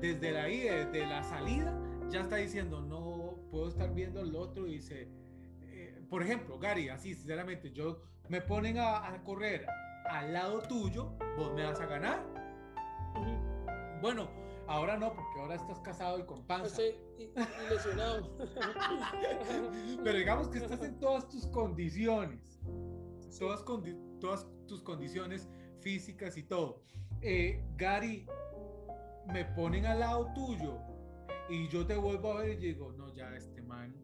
[0.00, 1.76] desde la, desde la salida,
[2.08, 5.08] ya está diciendo, no puedo estar viendo el otro dice,
[5.62, 9.66] eh, por ejemplo, Gary, así sinceramente, yo me ponen a, a correr
[10.04, 12.34] al lado tuyo, vos me vas a ganar
[14.04, 14.28] bueno,
[14.66, 16.82] ahora no, porque ahora estás casado y con panza.
[16.82, 16.94] Estoy
[17.70, 18.36] lesionado.
[20.04, 22.60] Pero digamos que estás en todas tus condiciones.
[23.38, 23.64] Todas,
[24.20, 25.48] todas tus condiciones
[25.80, 26.82] físicas y todo.
[27.22, 28.26] Eh, Gary,
[29.32, 30.78] me ponen al lado tuyo
[31.48, 33.96] y yo te vuelvo a ver y digo, no, ya este man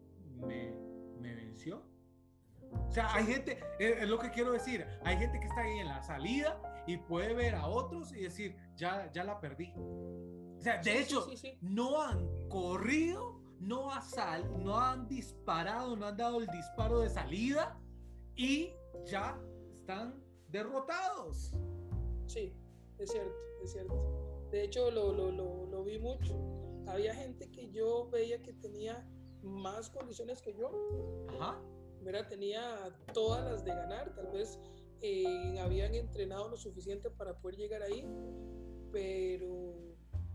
[0.47, 0.73] me,
[1.19, 1.83] me venció.
[2.73, 5.87] O sea, hay gente, es, lo que quiero decir, hay gente que está ahí en
[5.87, 9.73] la salida y puede ver a otros y decir, ya, ya la perdí.
[9.77, 11.27] O sea, de hecho,
[11.61, 17.09] no han corrido, no, ha sal, no han disparado, no han dado el disparo de
[17.09, 17.79] salida
[18.35, 18.73] y
[19.05, 19.39] ya
[19.79, 21.53] están derrotados.
[22.27, 22.53] Sí,
[22.97, 24.47] es cierto, es cierto.
[24.51, 26.35] De hecho, lo, lo, lo, lo vi mucho.
[26.87, 29.07] Había gente que yo veía que tenía
[29.41, 30.69] más condiciones que yo.
[31.39, 31.61] Ajá
[32.29, 34.57] Tenía todas las de ganar, tal vez
[35.01, 38.07] eh, habían entrenado lo suficiente para poder llegar ahí,
[38.91, 39.75] pero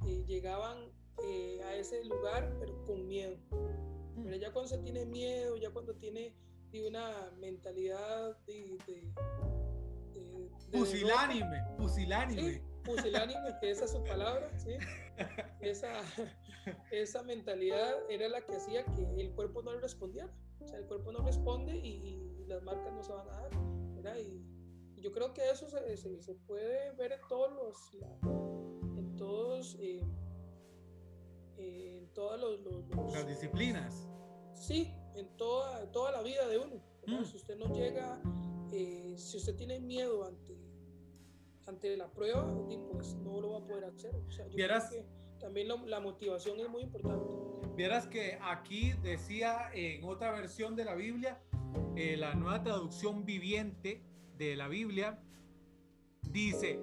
[0.07, 0.91] eh, llegaban
[1.25, 3.37] eh, a ese lugar, pero con miedo.
[4.17, 4.25] Mm.
[4.25, 6.35] Pero ya cuando se tiene miedo, ya cuando tiene
[6.87, 8.77] una mentalidad de...
[10.71, 12.63] pusilánime, pusilánime.
[12.85, 14.77] pusilánime, que esa es su palabra, ¿sí?
[15.61, 16.03] esa,
[16.91, 20.31] esa mentalidad era la que hacía que el cuerpo no le respondiera.
[20.67, 24.19] O sea, el cuerpo no responde y, las marcas no se van a dar.
[24.21, 24.45] Y,
[25.01, 27.95] yo creo que eso se, se, puede ver en todos los,
[28.97, 30.03] en todos, eh,
[31.57, 32.61] en todas los,
[33.13, 34.09] las disciplinas.
[34.55, 36.83] Sí, en toda, toda la vida de uno.
[37.07, 37.25] Mm.
[37.25, 38.21] Si usted no llega,
[38.73, 40.59] eh, si usted tiene miedo ante,
[41.67, 42.45] ante la prueba,
[42.91, 44.17] pues no lo va a poder hacer.
[44.17, 45.07] O sea, yo creo que
[45.38, 47.25] también la motivación es muy importante.
[47.77, 51.40] Vieras que aquí decía en otra versión de la Biblia,
[51.94, 54.03] eh, la nueva traducción viviente
[54.38, 55.18] de la Biblia,
[56.31, 56.81] dice,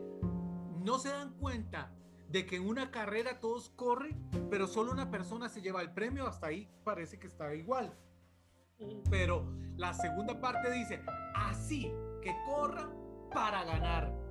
[0.83, 1.91] no se dan cuenta
[2.29, 6.27] de que en una carrera todos corren, pero solo una persona se lleva el premio,
[6.27, 7.93] hasta ahí parece que está igual.
[9.09, 9.45] Pero
[9.77, 11.01] la segunda parte dice,
[11.35, 12.91] así que corran
[13.31, 14.22] para ganar.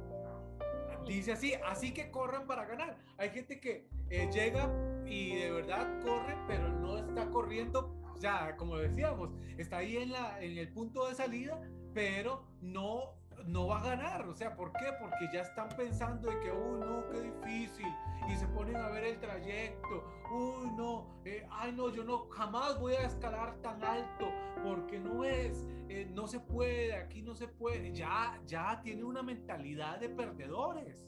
[1.06, 2.96] Dice así, así que corran para ganar.
[3.18, 4.70] Hay gente que eh, llega
[5.06, 10.40] y de verdad corre, pero no está corriendo, sea, como decíamos, está ahí en, la,
[10.40, 11.60] en el punto de salida,
[11.92, 14.28] pero no, no va a ganar.
[14.28, 14.86] O sea, ¿por qué?
[15.00, 17.86] Porque ya están pensando de que, uy, no, qué difícil.
[18.28, 20.04] Y se ponen a ver el trayecto.
[20.32, 24.26] Uy, no, eh, ay, no, yo no, jamás voy a escalar tan alto
[24.62, 27.92] porque no es, eh, no se puede, aquí no se puede.
[27.92, 31.04] Ya, ya tiene una mentalidad de perdedores.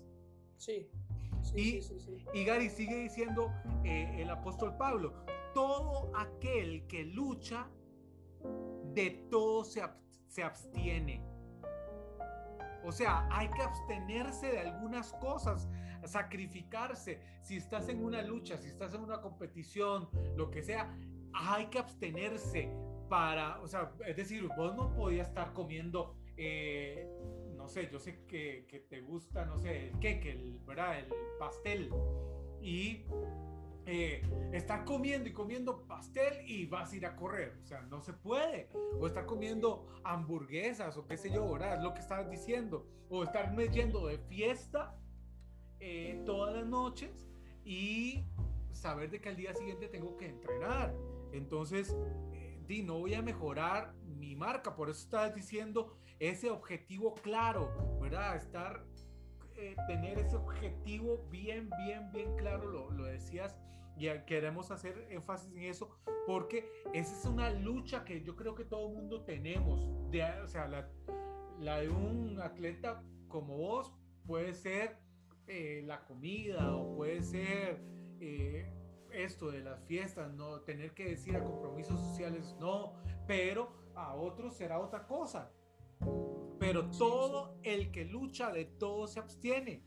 [0.57, 0.89] Sí.
[1.55, 1.81] y,
[2.33, 3.53] y, Gary sigue diciendo
[3.85, 5.13] eh, el apóstol Pablo,
[5.53, 7.69] todo aquel que lucha,
[8.93, 9.83] de todo se,
[10.29, 11.34] se abstiene.
[12.85, 15.69] O sea, hay que abstenerse de algunas cosas,
[16.05, 17.21] sacrificarse.
[17.41, 20.95] Si estás en una lucha, si estás en una competición, lo que sea,
[21.33, 22.71] hay que abstenerse
[23.09, 27.09] para, o sea, es decir, vos no podías estar comiendo, eh,
[27.57, 30.99] no sé, yo sé que, que, te gusta, no sé, el queque, el, ¿verdad?
[30.99, 31.07] El
[31.39, 31.91] pastel.
[32.61, 33.05] Y
[33.87, 37.59] eh, estar comiendo y comiendo pastel y vas a ir a correr.
[37.63, 38.69] O sea, no se puede.
[38.99, 41.77] O estar comiendo hamburguesas o qué sé yo, ¿verdad?
[41.77, 42.87] Es lo que estabas diciendo.
[43.11, 44.97] O estar yendo de fiesta
[45.81, 47.29] eh, todas las noches
[47.65, 48.25] y
[48.73, 50.95] saber de que al día siguiente tengo que entrenar.
[51.33, 51.95] Entonces,
[52.67, 54.75] di, no voy a mejorar mi marca.
[54.75, 58.37] Por eso estás diciendo ese objetivo claro, ¿verdad?
[58.37, 58.85] Estar,
[59.57, 63.57] eh, tener ese objetivo bien, bien, bien claro, lo, lo decías.
[63.97, 68.65] Y queremos hacer énfasis en eso porque esa es una lucha que yo creo que
[68.65, 69.89] todo el mundo tenemos.
[70.11, 70.89] De, o sea, la,
[71.61, 73.93] la de un atleta como vos
[74.27, 74.99] puede ser
[75.47, 77.83] eh, la comida o puede ser
[78.21, 78.73] eh,
[79.13, 82.95] esto de las fiestas, no tener que decir a compromisos sociales no,
[83.27, 85.53] pero a otros será otra cosa.
[86.59, 89.83] Pero todo el que lucha de todo se abstiene.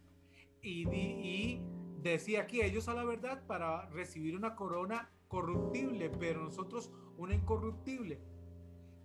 [0.62, 1.62] Y, y
[2.02, 8.22] decía aquí ellos a la verdad para recibir una corona corruptible, pero nosotros una incorruptible.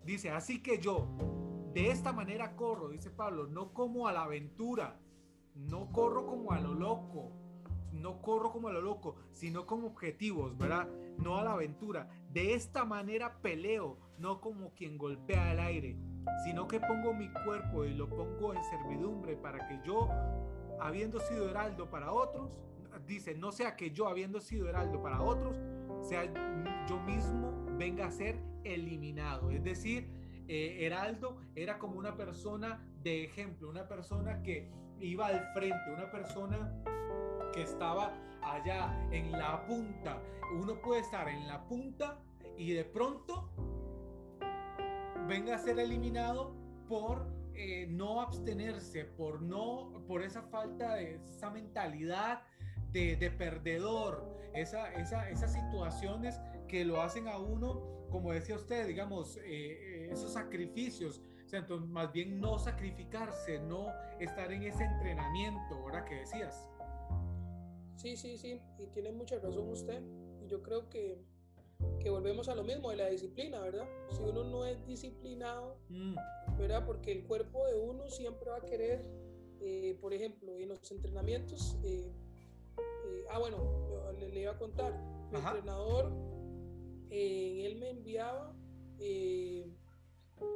[0.04, 1.08] Dice, así que yo
[1.72, 5.00] de esta manera corro, dice Pablo, no como a la aventura,
[5.54, 7.32] no corro como a lo loco,
[7.92, 10.88] no corro como a lo loco, sino como objetivos, ¿verdad?
[11.18, 12.08] No a la aventura.
[12.30, 15.96] De esta manera peleo, no como quien golpea el aire,
[16.44, 20.08] sino que pongo mi cuerpo y lo pongo en servidumbre para que yo,
[20.80, 22.60] habiendo sido heraldo para otros,
[23.06, 25.56] dice, no sea que yo, habiendo sido heraldo para otros,
[26.02, 26.24] sea
[26.88, 29.50] yo mismo venga a ser eliminado.
[29.50, 30.08] Es decir,
[30.48, 36.10] eh, heraldo era como una persona de ejemplo, una persona que iba al frente, una
[36.10, 36.82] persona
[37.52, 38.12] que estaba
[38.42, 40.20] allá en la punta.
[40.60, 42.20] Uno puede estar en la punta
[42.56, 43.50] y de pronto
[45.26, 46.54] venga a ser eliminado
[46.88, 52.42] por eh, no abstenerse, por no, por esa falta de esa mentalidad
[52.92, 58.86] de, de perdedor, esa, esa, esas situaciones que lo hacen a uno, como decía usted,
[58.86, 63.88] digamos, eh, eh, esos sacrificios, o sea, entonces más bien no sacrificarse, no
[64.20, 66.68] estar en ese entrenamiento, ahora que decías.
[67.96, 70.02] Sí, sí, sí, y tiene mucha razón usted.
[70.42, 71.22] Y yo creo que,
[72.00, 73.86] que volvemos a lo mismo de la disciplina, ¿verdad?
[74.10, 76.16] Si uno no es disciplinado, mm.
[76.58, 76.84] ¿verdad?
[76.84, 79.04] Porque el cuerpo de uno siempre va a querer,
[79.60, 81.78] eh, por ejemplo, en los entrenamientos,
[83.30, 84.92] ah, bueno, le, iba a contar,
[85.30, 86.12] mi entrenador,
[87.10, 88.54] eh, él me enviaba,
[88.98, 89.70] eh,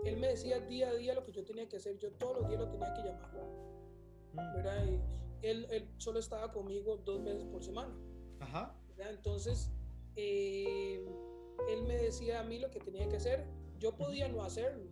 [0.05, 2.49] él me decía día a día lo que yo tenía que hacer, yo todos los
[2.49, 3.31] días lo tenía que llamar.
[4.33, 5.01] Mm.
[5.43, 7.95] Él, él, solo estaba conmigo dos veces por semana.
[8.99, 9.71] Entonces,
[10.17, 11.07] eh,
[11.69, 13.47] él me decía a mí lo que tenía que hacer,
[13.79, 14.91] yo podía no hacerlo,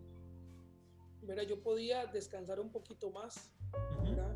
[1.23, 1.43] ¿verdad?
[1.43, 3.55] yo podía descansar un poquito más.
[4.03, 4.34] ¿verdad?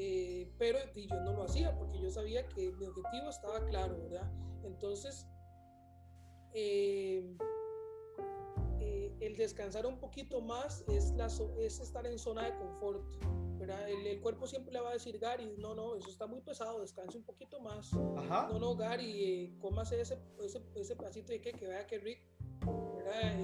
[0.00, 4.30] Eh, pero yo no lo hacía porque yo sabía que mi objetivo estaba claro, ¿verdad?
[4.62, 5.26] Entonces,
[6.54, 7.36] eh,
[8.78, 11.26] eh, el descansar un poquito más es, la,
[11.58, 13.02] es estar en zona de confort,
[13.58, 13.88] ¿verdad?
[13.88, 17.18] El, cuerpo siempre le va a decir, Gary, no, no, eso está muy pesado, descanse
[17.18, 17.92] un poquito más.
[17.92, 22.22] No, no, Gary, cómase ese, ese, ese pedacito de que, que vea que rico,
[22.94, 23.36] ¿verdad?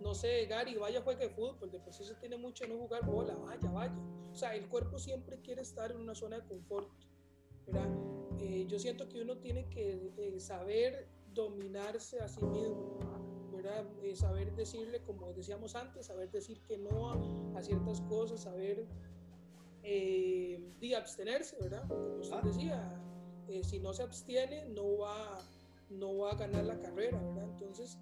[0.00, 3.34] No sé, Gary, vaya juegue fútbol, de por sí se tiene mucho no jugar bola,
[3.34, 4.02] vaya, vaya.
[4.30, 6.90] O sea, el cuerpo siempre quiere estar en una zona de confort,
[7.66, 7.88] ¿verdad?
[8.38, 12.98] Eh, yo siento que uno tiene que eh, saber dominarse a sí mismo,
[13.52, 13.86] ¿verdad?
[14.02, 17.10] Eh, saber decirle, como decíamos antes, saber decir que no
[17.54, 18.86] a, ciertas cosas, saber
[19.82, 21.86] y abstenerse, ¿verdad?
[21.88, 22.42] Como usted ah.
[22.44, 25.38] decía, si no se abstiene, no va,
[25.88, 27.48] no va a ganar la carrera, ¿verdad?
[27.52, 27.98] Entonces,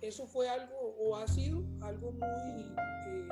[0.00, 2.74] eso fue algo o ha sido algo muy eh,
[3.06, 3.28] eh,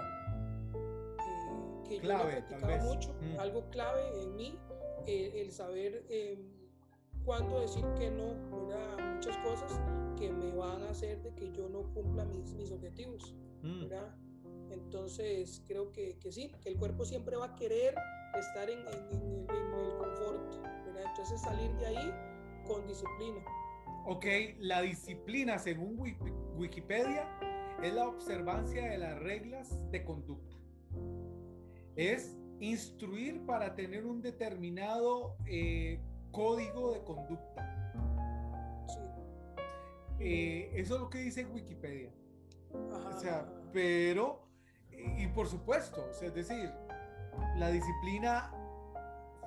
[1.88, 3.40] que clave, yo practicaba mucho, mm.
[3.40, 4.59] algo clave en mí,
[5.07, 6.05] el saber
[7.24, 8.35] cuándo decir que no
[9.14, 9.81] muchas cosas
[10.18, 13.35] que me van a hacer de que yo no cumpla mis, mis objetivos.
[13.62, 13.87] Mm.
[14.70, 17.94] Entonces creo que, que, sí, que el cuerpo siempre va a querer
[18.38, 20.55] estar en, en, el confort.
[21.09, 22.14] Entonces salir de ahí
[22.66, 23.42] con disciplina.
[24.07, 24.26] Ok,
[24.59, 25.96] la disciplina, según
[26.57, 27.29] Wikipedia,
[27.83, 30.57] es la observancia de las reglas de conducta.
[31.95, 37.92] Es instruir para tener un determinado eh, código de conducta.
[38.88, 39.01] Sí.
[40.21, 42.11] Eh, eso es lo que dice Wikipedia.
[42.73, 44.49] O sea, pero,
[44.90, 46.73] y por supuesto, es decir,
[47.57, 48.53] la disciplina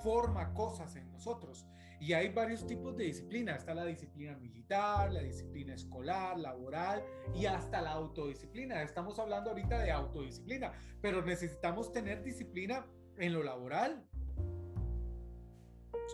[0.03, 1.65] forma cosas en nosotros.
[1.99, 3.55] Y hay varios tipos de disciplina.
[3.55, 7.03] Está la disciplina militar, la disciplina escolar, laboral
[7.35, 8.81] y hasta la autodisciplina.
[8.81, 10.71] Estamos hablando ahorita de autodisciplina,
[11.01, 12.85] pero necesitamos tener disciplina
[13.17, 14.05] en lo laboral.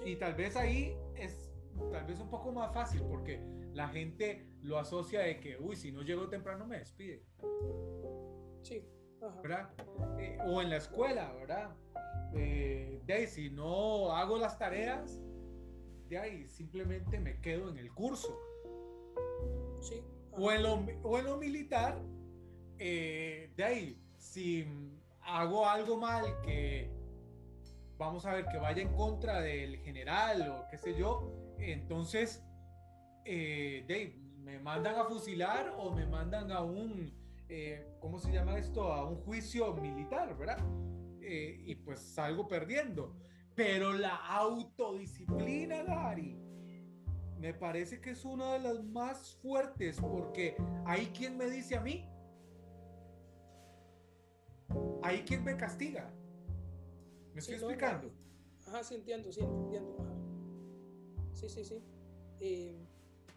[0.04, 1.52] Y tal vez ahí es
[1.92, 3.42] tal vez un poco más fácil porque
[3.74, 7.24] la gente lo asocia de que, uy, si no llego temprano me despide.
[8.64, 8.88] Sí.
[9.42, 9.70] ¿Verdad?
[10.20, 11.76] Eh, o en la escuela, ¿verdad?
[12.34, 15.20] Eh, de si no hago las tareas,
[16.10, 18.40] de ahí simplemente me quedo en el curso.
[19.82, 20.02] Sí.
[20.32, 22.02] O en, lo, o en lo militar,
[22.78, 24.66] eh, de ahí, si
[25.22, 26.90] hago algo mal que
[27.98, 32.44] vamos a ver que vaya en contra del general o qué sé yo, entonces
[33.24, 37.12] eh, de me mandan a fusilar o me mandan a un,
[37.50, 38.92] eh, ¿cómo se llama esto?
[38.92, 40.60] A un juicio militar, ¿verdad?
[41.26, 43.16] eh, y pues salgo perdiendo.
[43.56, 46.38] Pero la autodisciplina, Gary,
[47.40, 51.82] me parece que es una de las más fuertes porque hay quien me dice a
[51.82, 52.10] mí,
[55.02, 56.12] hay quien me castiga.
[57.34, 58.12] ¿Me estoy explicando?
[58.68, 59.96] ajá, sí entiendo, sí entiendo.
[60.00, 60.16] Ajá.
[61.34, 61.84] Sí, sí, sí.
[62.40, 62.86] Eh,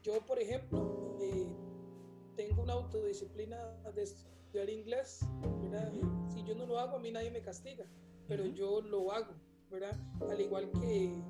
[0.03, 1.47] yo, por ejemplo, eh,
[2.37, 3.57] tengo una autodisciplina
[3.95, 5.21] de estudiar inglés.
[6.29, 7.85] Si yo no lo hago, a mí nadie me castiga,
[8.27, 9.35] pero yo lo hago,
[9.71, 9.97] ¿verdad?
[10.31, 11.23] Al igual que,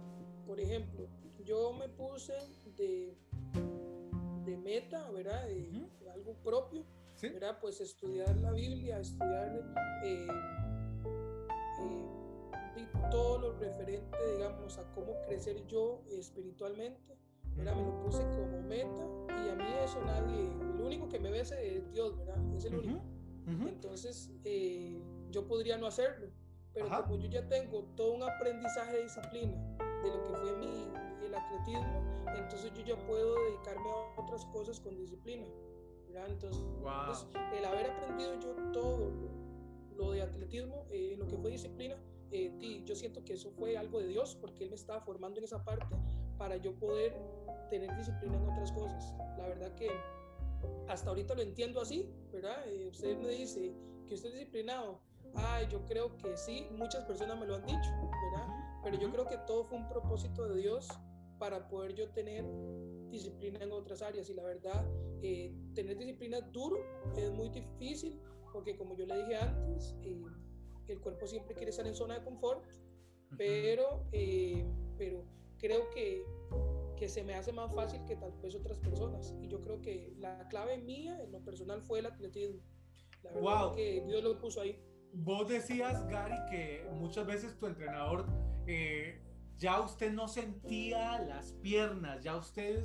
[0.46, 1.08] por ejemplo,
[1.44, 2.34] yo me puse
[2.76, 3.16] de,
[4.44, 5.46] de meta, ¿verdad?
[5.46, 6.84] De, algo propio,
[7.22, 7.58] ¿verdad?
[7.60, 9.62] Pues estudiar la Biblia, estudiar
[10.04, 10.26] eh,
[12.76, 17.16] eh, todo lo referente, digamos, a cómo crecer yo espiritualmente,
[17.56, 17.76] ¿verdad?
[17.76, 19.06] Me lo puse como meta
[19.44, 22.54] y a mí eso nadie, lo único que me ve es Dios, ¿verdad?
[22.54, 23.00] Es el único.
[23.66, 26.28] Entonces, eh, yo podría no hacerlo,
[26.78, 30.88] pero como yo ya tengo todo un aprendizaje de disciplina de lo que fue mi,
[31.24, 35.46] el atletismo, entonces yo ya puedo dedicarme a otras cosas con disciplina.
[36.08, 36.30] ¿verdad?
[36.30, 36.64] Entonces,
[37.56, 39.12] el haber aprendido yo todo
[39.96, 41.96] lo, de atletismo, eh, lo que fue disciplina,
[42.30, 45.44] eh, yo siento que eso fue algo de Dios, porque Él me estaba formando en
[45.44, 45.96] esa parte
[46.38, 47.14] para yo poder
[47.68, 49.14] tener disciplina en otras cosas.
[49.36, 49.90] La verdad que
[50.88, 52.66] hasta ahorita lo entiendo así, ¿verdad?
[52.68, 53.74] Eh, usted me dice
[54.06, 55.00] que usted es disciplinado.
[55.34, 58.48] Ay, yo creo que sí, muchas personas me lo han dicho, ¿verdad?
[58.82, 60.88] Pero yo creo que todo fue un propósito de Dios
[61.38, 62.44] para poder yo tener
[63.10, 64.28] disciplina en otras áreas.
[64.28, 64.86] Y la verdad,
[65.22, 66.78] eh, tener disciplina duro,
[67.16, 68.20] es muy difícil,
[68.52, 70.20] porque como yo le dije antes, eh,
[70.88, 72.64] el cuerpo siempre quiere estar en zona de confort,
[73.36, 74.66] pero, eh,
[74.96, 75.24] pero
[75.58, 76.24] creo que,
[76.96, 79.34] que se me hace más fácil que tal vez otras personas.
[79.40, 82.62] Y yo creo que la clave mía en lo personal fue el atletismo.
[83.22, 84.80] La verdad que Dios lo puso ahí.
[85.12, 88.26] Vos decías, Gary, que muchas veces tu entrenador
[88.66, 89.20] eh,
[89.58, 92.84] ya usted no sentía las piernas, ya usted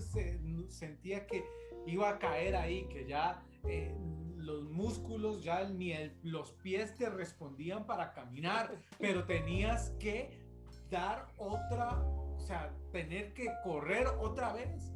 [0.69, 1.43] sentía que
[1.85, 3.95] iba a caer ahí, que ya eh,
[4.37, 5.93] los músculos, ya ni
[6.23, 10.41] los pies te respondían para caminar, pero tenías que
[10.89, 14.93] dar otra, o sea, tener que correr otra vez.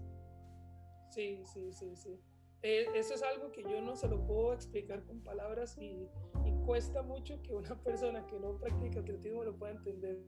[1.11, 2.19] Sí, sí, sí, sí.
[2.63, 6.09] Eh, eso es algo que yo no se lo puedo explicar con palabras y,
[6.45, 10.19] y cuesta mucho que una persona que no practica atletismo lo pueda entender.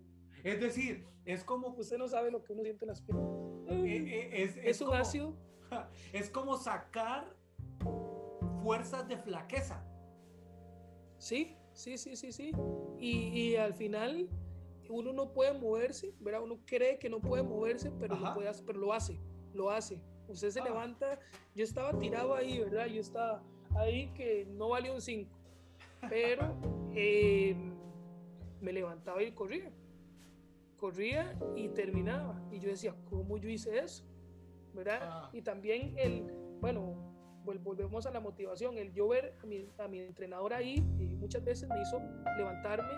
[0.43, 1.69] Es decir, es como...
[1.69, 3.27] Usted no sabe lo que uno siente en las piernas.
[3.69, 5.35] Eh, eh, es, es, un ácido.
[6.13, 7.35] Es como sacar
[8.63, 9.85] fuerzas de flaqueza.
[11.17, 12.51] Sí, sí, sí, sí, sí.
[12.97, 14.29] Y, y al final
[14.89, 16.41] uno no puede moverse, ¿verdad?
[16.41, 19.19] Uno cree que no puede moverse, pero, lo, puede, pero lo hace,
[19.53, 20.01] lo hace.
[20.29, 20.63] Usted se ah.
[20.63, 21.19] levanta,
[21.55, 22.85] yo estaba tirado ahí, ¿verdad?
[22.87, 23.43] Yo estaba
[23.75, 25.29] ahí que no valía un 5,
[26.09, 26.55] pero
[26.95, 27.55] eh,
[28.61, 29.71] me levantaba y corría
[30.79, 32.41] corría y terminaba.
[32.51, 34.03] Y yo decía, ¿cómo yo hice eso?
[34.73, 34.99] ¿Verdad?
[35.01, 35.29] Ah.
[35.33, 36.23] Y también el,
[36.61, 36.95] bueno,
[37.43, 41.43] volvemos a la motivación, el yo ver a mi, a mi entrenador ahí y muchas
[41.43, 41.99] veces me hizo
[42.37, 42.93] levantarme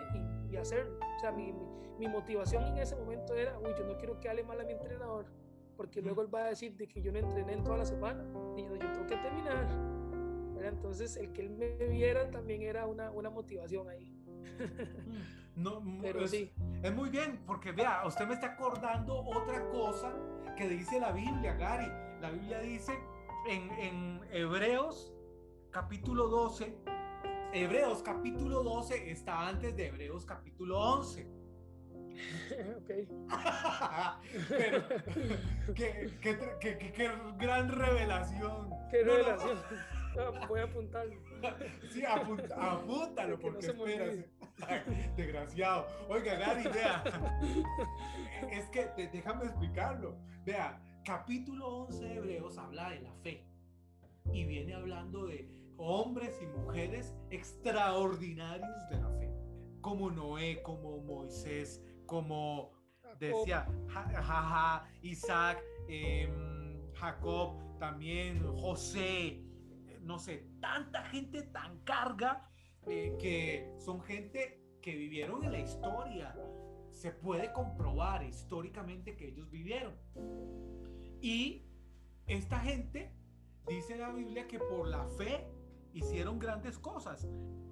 [0.50, 1.00] y, y hacerlo.
[1.00, 1.54] O sea, mi,
[1.98, 4.74] mi, motivación en ese momento era, uy, yo no quiero que hable mal a mi
[4.74, 5.26] entrenador,
[5.76, 8.24] porque luego él va a decir de que yo no entrené en toda la semana
[8.58, 9.68] y yo, yo tengo que terminar.
[10.54, 10.74] ¿verdad?
[10.74, 14.14] Entonces, el que él me viera también era una, una motivación ahí.
[15.54, 16.50] No, Pero es, sí.
[16.82, 20.14] es muy bien, porque vea, usted me está acordando otra cosa
[20.56, 21.92] que dice la Biblia, Gary.
[22.22, 22.94] La Biblia dice
[23.50, 25.14] en, en Hebreos
[25.70, 26.74] capítulo 12,
[27.54, 31.41] Hebreos capítulo 12 está antes de Hebreos capítulo 11.
[32.78, 32.90] ok.
[34.50, 34.88] Pero,
[35.76, 38.70] qué, qué, qué, qué, gran revelación.
[38.90, 39.58] Qué revelación.
[40.48, 41.16] voy a apuntarlo.
[41.92, 44.30] Sí, apúntalo, porque espérase.
[45.16, 45.88] Desgraciado.
[46.10, 47.04] Oiga, Gary, vea.
[48.52, 50.18] Es que déjame explicarlo.
[50.46, 53.46] Vea, capítulo 11 de Hebreos habla de la fe.
[54.32, 59.32] Y viene hablando de hombres y mujeres extraordinarios de la fe.
[59.82, 61.82] Como Noé, como Moisés,
[62.12, 62.74] como
[63.20, 69.42] decía jaja, Isaac, em, Jacob, también José,
[70.02, 72.50] no sé, tanta gente tan carga
[72.86, 76.36] eh, que son gente que vivieron en la historia.
[76.90, 79.96] Se puede comprobar históricamente que ellos vivieron.
[81.22, 81.66] Y
[82.28, 83.16] esta gente,
[83.70, 85.48] dice la Biblia, que por la fe
[85.94, 87.26] hicieron grandes cosas.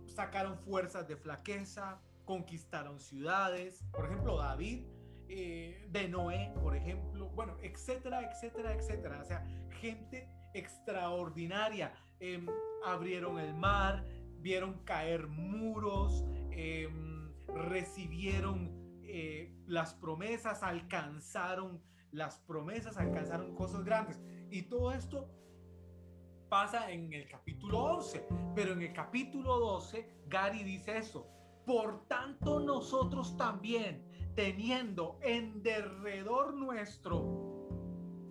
[0.06, 3.84] Sacaron fuerzas de flaqueza, conquistaron ciudades.
[3.91, 4.86] Por ejemplo, David
[5.30, 7.27] eh, de Noé, por ejemplo.
[7.30, 9.19] Bueno, etcétera, etcétera, etcétera.
[9.19, 9.43] O sea,
[9.82, 11.91] gente extraordinaria.
[12.19, 12.45] Em,
[12.86, 14.05] abrieron el mar,
[14.41, 24.21] vieron caer muros, em, recibieron eh, las promesas, alcanzaron las promesas, alcanzaron cosas grandes.
[24.51, 25.32] Y todo esto
[26.47, 28.23] pasa en el capítulo 11,
[28.53, 31.39] pero en el capítulo 12 Gary dice eso.
[31.70, 34.03] Por tanto nosotros también,
[34.34, 37.70] teniendo en derredor nuestro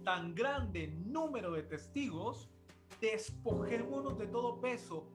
[0.02, 2.50] tan grande número de testigos,
[3.00, 5.06] despojémonos de todo peso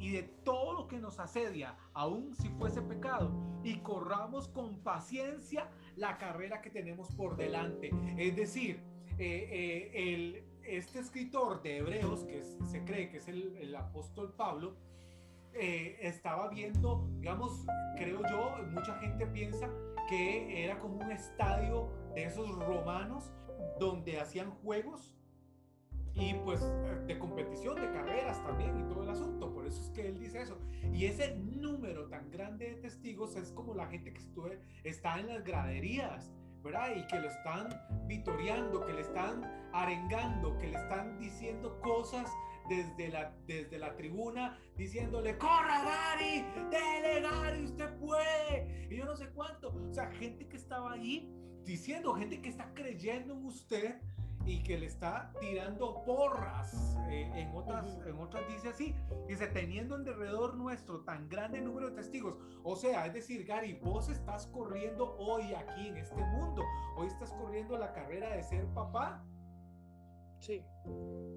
[0.00, 3.30] y de todo lo que nos asedia, aun si fuese pecado,
[3.62, 7.92] y corramos con paciencia la carrera que tenemos por delante.
[8.16, 8.82] Es decir,
[9.20, 14.74] eh, eh, este escritor de Hebreos, que se cree que es el, apóstol Pablo,
[15.58, 19.68] eh, estaba viendo, digamos, creo yo, mucha gente piensa
[20.08, 23.32] que era como un estadio de esos romanos
[23.78, 25.14] donde hacían juegos
[26.14, 26.60] y pues
[27.06, 29.52] de competición, de carreras también y todo el asunto.
[29.52, 30.58] Por eso es que él dice eso.
[30.92, 35.28] Y ese número tan grande de testigos es como la gente que estuve, está en
[35.28, 36.32] las graderías,
[36.62, 36.90] ¿verdad?
[36.96, 37.68] Y que lo están
[38.06, 42.30] vitoreando, que le están arengando, que le están diciendo cosas
[42.68, 48.86] desde la, desde la tribuna, diciéndole, corra Gary, dele Gary, usted puede.
[48.90, 49.68] Y yo no sé cuánto.
[49.68, 51.32] O sea, gente que estaba ahí
[51.64, 54.00] diciendo, gente que está creyendo en usted
[54.48, 56.96] y que le está tirando porras.
[57.10, 58.94] Eh, en, otras, en otras dice así,
[59.26, 62.36] dice, teniendo en derredor nuestro tan grande número de testigos.
[62.64, 66.64] O sea, es decir, Gary, vos estás corriendo hoy aquí en este mundo.
[66.96, 69.24] Hoy estás corriendo la carrera de ser papá.
[70.40, 70.62] Sí.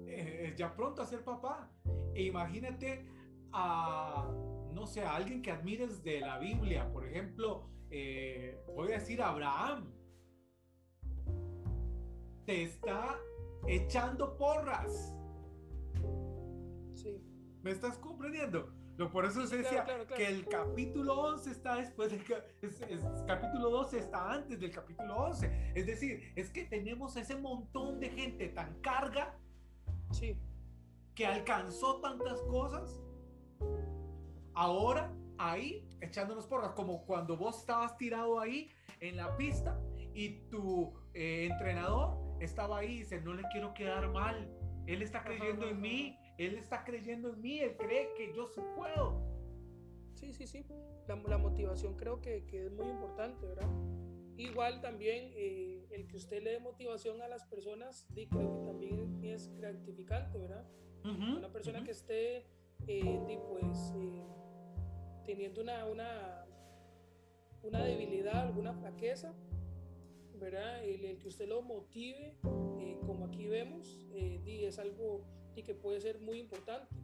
[0.06, 1.70] Eh, ya pronto a ser papá.
[2.14, 3.06] E imagínate
[3.52, 4.30] a,
[4.72, 6.90] no sé, a alguien que admires de la Biblia.
[6.92, 9.92] Por ejemplo, eh, voy a decir Abraham
[12.44, 13.18] te está
[13.66, 15.14] echando porras.
[16.94, 17.22] Sí.
[17.62, 18.72] ¿Me estás comprendiendo?
[18.96, 19.86] Lo, por eso se decía
[20.16, 22.22] que el capítulo 11 está después del
[23.26, 25.72] capítulo 12 está antes del capítulo 11.
[25.74, 29.38] Es decir, es que tenemos ese montón de gente tan carga
[30.10, 30.38] sí.
[31.14, 33.00] que alcanzó tantas cosas.
[34.54, 38.70] Ahora ahí echándonos porras, como cuando vos estabas tirado ahí
[39.00, 39.80] en la pista
[40.14, 44.50] y tu eh, entrenador estaba ahí y dice, no le quiero quedar mal.
[44.86, 48.60] Él está creyendo en mí, él está creyendo en mí, él cree que yo sí
[48.76, 49.20] puedo.
[50.14, 50.64] Sí, sí, sí.
[51.06, 53.68] La, motivación creo que, que, es muy importante, ¿verdad?
[54.36, 59.22] Igual también eh, el que usted le dé motivación a las personas, creo que también
[59.22, 60.64] es gratificante, ¿verdad?
[61.04, 62.46] una persona que esté,
[62.86, 64.22] eh, pues, eh,
[65.24, 66.46] teniendo una, una,
[67.62, 69.34] una debilidad, alguna flaqueza,
[70.42, 70.84] ¿verdad?
[70.84, 72.36] El, que usted lo motive,
[72.80, 75.24] eh, como aquí vemos, eh, es algo
[75.60, 76.94] que puede ser muy importante,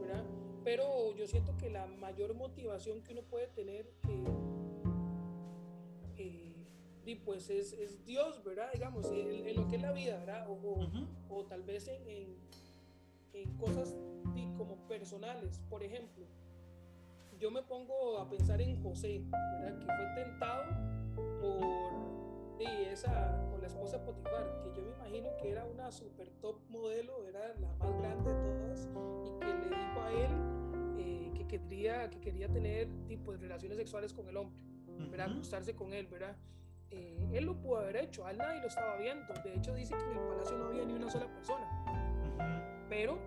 [0.00, 0.24] ¿verdad?
[0.64, 4.24] Pero yo siento que la mayor motivación que uno puede tener, eh,
[7.24, 8.70] pues es, es, Dios, ¿verdad?
[8.72, 10.46] Digamos, en, lo que es la vida, ¿verdad?
[10.48, 10.88] O,
[11.28, 12.36] o, tal vez en, en,
[13.32, 13.94] en cosas
[14.56, 16.24] como personales, por ejemplo.
[17.38, 19.78] Yo me pongo a pensar en José, ¿verdad?
[19.78, 20.64] Que fue tentado
[21.40, 22.03] por
[22.62, 26.58] y esa con la esposa Potifar, que yo me imagino que era una super top
[26.68, 28.88] modelo, era la más grande de todas,
[29.26, 30.30] y que le dijo a él
[30.98, 34.58] eh, que, quería, que quería tener tipo de relaciones sexuales con el hombre,
[35.10, 35.32] ¿verdad?
[35.32, 36.36] Acostarse con él, ¿verdad?
[36.90, 39.32] Eh, él lo pudo haber hecho, a él nadie lo estaba viendo.
[39.42, 41.66] De hecho, dice que en el palacio no había ni una sola persona.
[42.88, 43.18] Pero,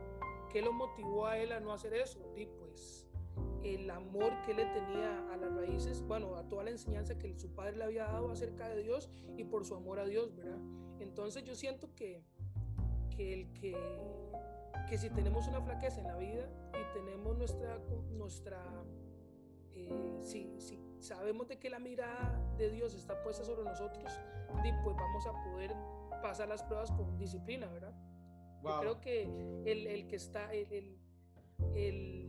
[0.52, 2.20] ¿qué lo motivó a él a no hacer eso?
[2.38, 3.07] Y pues
[3.64, 7.50] el amor que le tenía a las raíces, bueno, a toda la enseñanza que su
[7.54, 10.60] padre le había dado acerca de Dios y por su amor a Dios, ¿verdad?
[11.00, 12.24] Entonces yo siento que,
[13.16, 13.76] que el que,
[14.90, 17.80] que si tenemos una flaqueza en la vida y tenemos nuestra,
[18.12, 18.62] nuestra
[19.76, 24.12] eh, si, si, sabemos de que la mirada de Dios está puesta sobre nosotros,
[24.84, 25.74] pues vamos a poder
[26.22, 27.94] pasar las pruebas con disciplina, ¿verdad?
[28.64, 29.24] Yo creo que
[29.66, 30.98] el, el que está, el, el,
[31.76, 32.27] el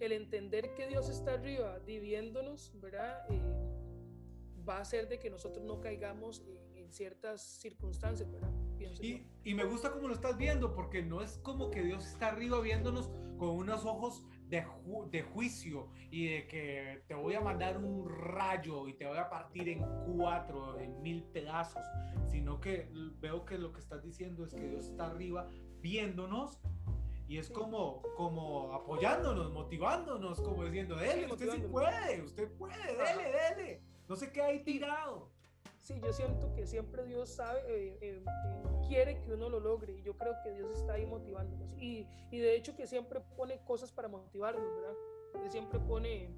[0.00, 3.24] el entender que Dios está arriba viviéndonos, ¿verdad?
[3.30, 3.40] Eh,
[4.68, 8.50] va a hacer de que nosotros no caigamos en, ciertas circunstancias, ¿verdad?
[9.00, 12.30] Y, y, me gusta cómo lo estás viendo, porque no es como que Dios está
[12.30, 14.66] arriba viéndonos con unos ojos de,
[15.10, 19.30] de, juicio y de que te voy a mandar un rayo y te voy a
[19.30, 21.84] partir en cuatro, en mil pedazos,
[22.26, 22.88] sino que
[23.20, 25.48] veo que lo que estás diciendo es que Dios está arriba
[25.80, 26.58] viéndonos
[27.30, 33.30] y es como, como apoyándonos, motivándonos, como diciendo, dele, usted sí puede, usted puede, dele,
[33.30, 33.82] dele.
[34.08, 35.30] No se quede ahí tirado.
[35.78, 38.24] Sí, yo siento que siempre Dios sabe, eh, eh, eh,
[38.88, 41.72] quiere que uno lo logre y yo creo que Dios está ahí motivándonos.
[41.78, 44.96] Y, y de hecho que siempre pone cosas para motivarnos, ¿verdad?
[45.44, 46.34] Él siempre pone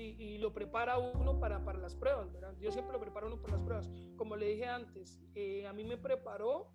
[0.00, 2.54] y, lo prepara uno para, para las pruebas, ¿verdad?
[2.60, 3.90] Yo siempre lo preparo uno para las pruebas.
[4.16, 6.72] Como le dije antes, eh, a mí me preparó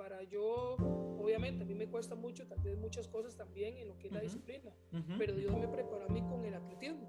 [0.00, 0.76] para yo,
[1.18, 4.14] obviamente, a mí me cuesta mucho, tal vez muchas cosas también en lo que es
[4.14, 4.72] la disciplina,
[5.18, 7.06] pero Dios me preparó a mí con el atletismo.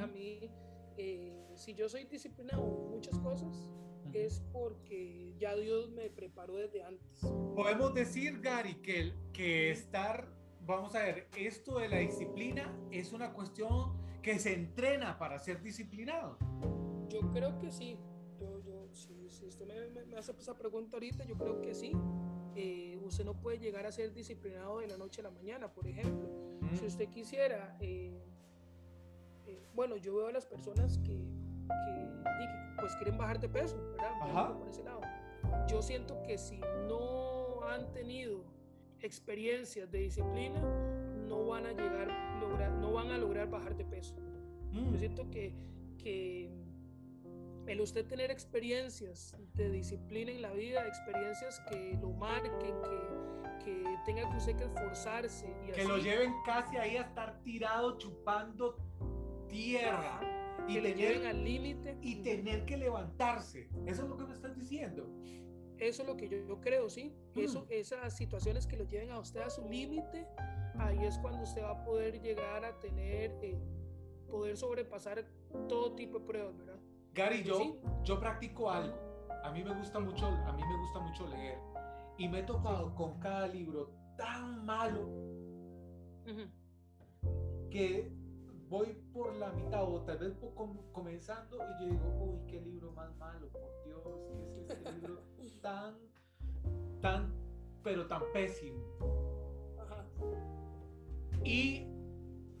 [0.00, 0.50] A mí,
[0.96, 3.70] eh, si yo soy disciplinado en muchas cosas,
[4.14, 7.20] es porque ya Dios me preparó desde antes.
[7.54, 10.26] Podemos decir, Gary, que, que estar,
[10.62, 15.60] vamos a ver, esto de la disciplina es una cuestión que se entrena para ser
[15.62, 16.38] disciplinado.
[17.10, 17.98] Yo creo que sí.
[19.32, 21.92] Yo, yo, si, si usted me, me, hace esa pregunta ahorita, yo creo que sí.
[22.54, 25.86] Eh, usted no puede llegar a ser disciplinado de la noche a la mañana, por
[25.86, 26.28] ejemplo.
[26.78, 28.12] Si usted quisiera, eh,
[29.46, 31.16] eh, bueno, yo veo a las personas que,
[31.68, 32.08] que,
[32.78, 34.56] pues quieren bajar de peso, ¿verdad?
[34.58, 35.00] Por ese lado.
[35.68, 38.44] Yo siento que si no han tenido
[39.00, 40.60] experiencias de disciplina,
[41.26, 42.08] no van a llegar,
[42.40, 44.14] lograr, no van a lograr bajar de peso.
[44.72, 44.98] Yo mm.
[44.98, 45.54] siento que,
[45.98, 46.50] que
[47.66, 53.84] el usted tener experiencias de disciplina en la vida, experiencias que lo marquen, que, que
[54.04, 55.54] tenga que usted que esforzarse.
[55.68, 58.76] Y que lo lleven casi ahí a estar tirado chupando
[59.48, 60.20] tierra.
[60.66, 61.98] y que le lleven al límite.
[62.00, 63.68] Y tener que levantarse.
[63.86, 65.08] Eso es lo que me estás diciendo.
[65.78, 67.12] Eso es lo que yo, creo, sí.
[67.34, 67.66] Eso, mm.
[67.70, 70.26] esas situaciones que lo lleven a usted a su límite,
[70.78, 73.58] ahí es cuando usted va a poder llegar a tener, eh,
[74.30, 75.24] poder sobrepasar
[75.68, 76.81] todo tipo de pruebas, ¿verdad?
[77.14, 78.96] Gary, yo, yo practico algo.
[79.44, 81.58] A mí me gusta mucho, a mí me gusta mucho leer.
[82.18, 85.08] Y me he topado con cada libro tan malo
[87.70, 88.12] que
[88.68, 90.34] voy por la mitad o tal vez
[90.92, 95.22] comenzando y yo digo, uy, qué libro más malo, por Dios, ¿qué es este libro
[95.60, 95.94] tan,
[97.00, 97.34] tan,
[97.82, 98.82] pero tan pésimo?
[101.44, 101.86] Y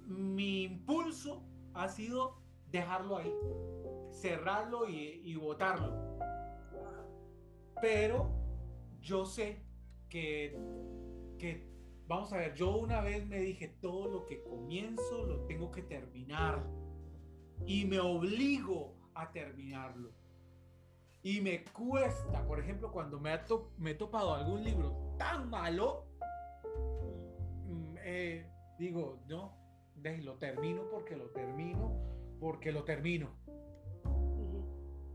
[0.06, 1.44] mi impulso
[1.74, 3.32] ha sido dejarlo ahí,
[4.12, 6.18] cerrarlo y, y botarlo.
[7.80, 8.30] Pero
[9.00, 9.62] yo sé
[10.08, 10.56] que,
[11.38, 11.68] que,
[12.06, 15.82] vamos a ver, yo una vez me dije, todo lo que comienzo lo tengo que
[15.82, 16.64] terminar.
[17.66, 20.12] Y me obligo a terminarlo.
[21.22, 23.30] Y me cuesta, por ejemplo, cuando me,
[23.78, 26.06] me he topado algún libro tan malo,
[27.66, 29.56] mm, eh, digo, no,
[30.02, 31.92] lo termino porque lo termino,
[32.40, 33.30] porque lo termino.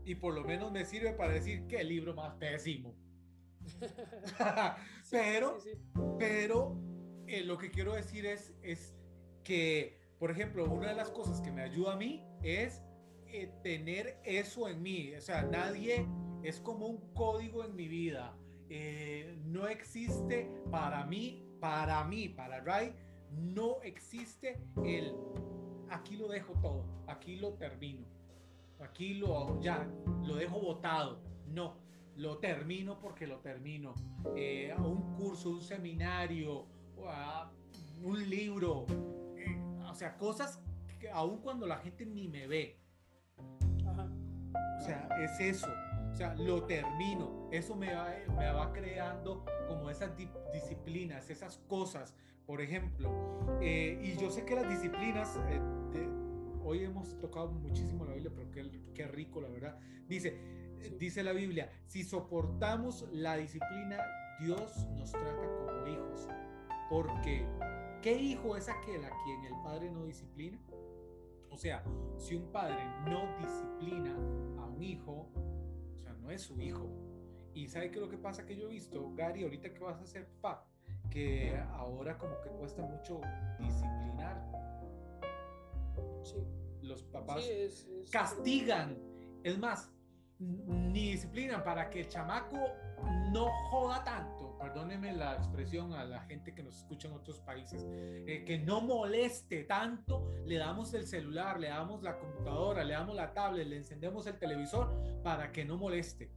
[0.08, 2.94] Y por lo menos me sirve para decir qué libro más pésimo.
[5.10, 5.58] pero,
[6.18, 6.80] pero
[7.26, 8.96] eh, lo que quiero decir es, es
[9.44, 12.82] que, por ejemplo, una de las cosas que me ayuda a mí es
[13.26, 15.14] eh, tener eso en mí.
[15.14, 16.06] O sea, nadie
[16.42, 18.34] es como un código en mi vida.
[18.70, 22.94] Eh, no existe para mí, para mí, para Ray,
[23.30, 25.12] no existe el
[25.90, 28.06] aquí lo dejo todo, aquí lo termino,
[28.80, 29.88] aquí lo ya,
[30.24, 31.20] lo dejo botado.
[31.46, 31.76] No,
[32.16, 33.94] lo termino porque lo termino.
[34.36, 36.66] Eh, un curso, un seminario,
[38.02, 38.86] un libro,
[39.36, 39.58] eh,
[39.88, 40.62] o sea, cosas
[40.98, 42.80] que aun cuando la gente ni me ve.
[43.86, 45.68] O sea, es eso.
[46.12, 47.48] O sea, lo termino.
[47.52, 50.12] Eso me va, me va creando como esas
[50.52, 52.14] disciplinas, esas cosas
[52.48, 53.10] por ejemplo.
[53.60, 55.60] Eh, y yo sé que las disciplinas, eh,
[56.68, 59.78] hoy hemos tocado muchísimo la Biblia, pero qué, qué rico, la verdad.
[60.06, 60.38] Dice,
[60.98, 63.98] dice la Biblia, si soportamos la disciplina,
[64.40, 66.28] Dios nos trata como hijos.
[66.90, 67.46] Porque,
[68.02, 70.58] ¿qué hijo es aquel a quien el padre no disciplina?
[71.50, 71.82] O sea,
[72.18, 74.14] si un padre no disciplina
[74.60, 75.30] a un hijo,
[75.96, 76.86] o sea, no es su hijo.
[77.54, 80.00] Y ¿sabe qué es lo que pasa que yo he visto, Gary, ahorita que vas
[80.00, 80.68] a ser papá?
[81.10, 83.20] que ahora como que cuesta mucho
[83.58, 84.77] disciplinar.
[86.24, 86.36] Sí.
[86.82, 87.44] Los papás
[88.10, 88.98] castigan.
[89.42, 89.90] Es más,
[90.38, 92.58] ni disciplinan para que el chamaco
[93.32, 97.84] no joda tanto, perdónenme la expresión a la gente que nos escucha en otros países,
[97.88, 103.14] eh, que no moleste tanto, le damos el celular, le damos la computadora, le damos
[103.14, 106.32] la tablet, le encendemos el televisor para que no moleste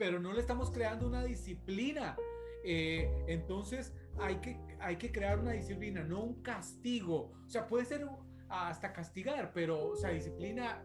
[0.00, 2.16] pero no le estamos creando una disciplina.
[2.64, 7.32] Eh, entonces hay que, hay que crear una disciplina, no un castigo.
[7.46, 8.06] O sea, puede ser
[8.48, 10.84] hasta castigar, pero o sea, disciplina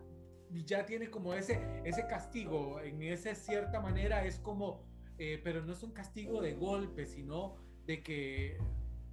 [0.51, 4.83] ya tiene como ese, ese castigo, en esa cierta manera es como,
[5.17, 7.55] eh, pero no es un castigo de golpe, sino
[7.85, 8.57] de que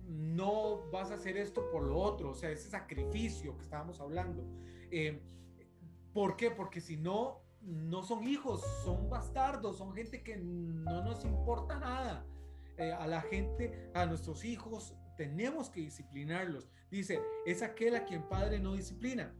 [0.07, 4.45] no vas a hacer esto por lo otro, o sea, ese sacrificio que estábamos hablando.
[4.91, 5.23] Eh,
[6.13, 6.51] ¿Por qué?
[6.51, 12.27] Porque si no, no son hijos, son bastardos, son gente que no nos importa nada.
[12.79, 16.69] Eh, a la gente, a nuestros hijos, tenemos que disciplinarlos.
[16.91, 19.35] Dice, es aquel a quien padre no disciplina.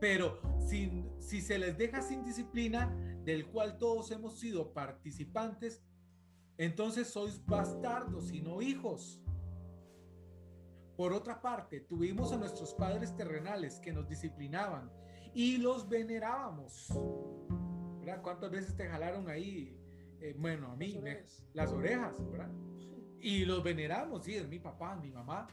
[0.00, 2.94] Pero si, se les deja sin disciplina,
[3.24, 5.82] del cual todos hemos sido participantes,
[6.58, 9.22] entonces sois bastardos y no hijos.
[10.96, 14.90] Por otra parte, tuvimos a nuestros padres terrenales que nos disciplinaban
[15.34, 16.88] y los venerábamos.
[18.22, 19.81] ¿Cuántas veces te jalaron ahí?
[20.22, 21.00] Eh, bueno, a mí,
[21.52, 22.48] las orejas, ¿verdad?
[23.18, 25.48] Y los veneramos, sí, es mi papá, mi mamá.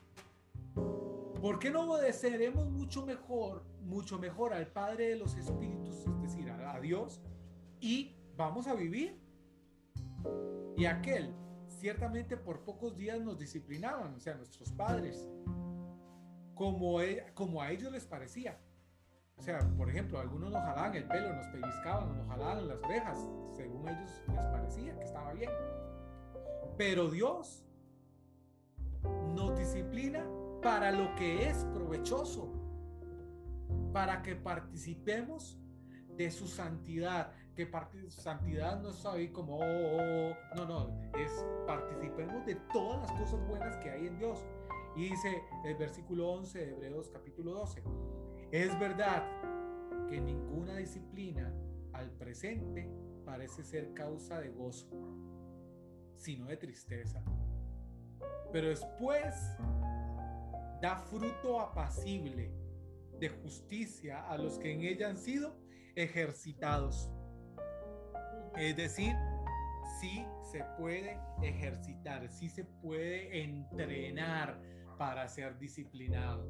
[1.42, 6.52] ¿Por qué no obedeceremos mucho mejor, mucho mejor al Padre de los Espíritus, es decir,
[6.52, 7.20] a, a Dios,
[7.80, 9.20] y vamos a vivir?
[10.78, 11.34] Y aquel,
[11.68, 15.28] ciertamente por pocos días nos disciplinaban, o sea, nuestros padres,
[16.54, 18.60] como, e, como a ellos les parecía.
[19.40, 23.18] O sea, por ejemplo, algunos nos jalaban el pelo, nos pellizcaban, nos jalaban las orejas,
[23.56, 25.50] según ellos les parecía que estaba bien.
[26.78, 27.64] Pero Dios
[29.34, 30.26] nos disciplina
[30.62, 32.52] para lo que es provechoso,
[33.94, 35.58] para que participemos
[36.18, 37.70] de su santidad, que
[38.10, 43.12] santidad no es ahí como, oh, oh, oh, no, no, es participemos de todas las
[43.20, 44.44] cosas buenas que hay en Dios.
[44.98, 47.84] Y dice el versículo 11 de Hebreos capítulo 12,
[48.52, 49.24] es verdad
[50.10, 51.54] que ninguna disciplina
[51.94, 52.90] al presente
[53.26, 54.88] parece ser causa de gozo,
[56.18, 57.24] sino de tristeza.
[58.52, 59.36] Pero después
[60.82, 62.52] da fruto apacible
[63.20, 65.56] de justicia a los que en ella han sido
[65.96, 67.12] ejercitados.
[68.58, 69.14] Es decir,
[70.00, 74.60] sí se puede ejercitar, sí se puede entrenar
[74.98, 76.48] para ser disciplinado.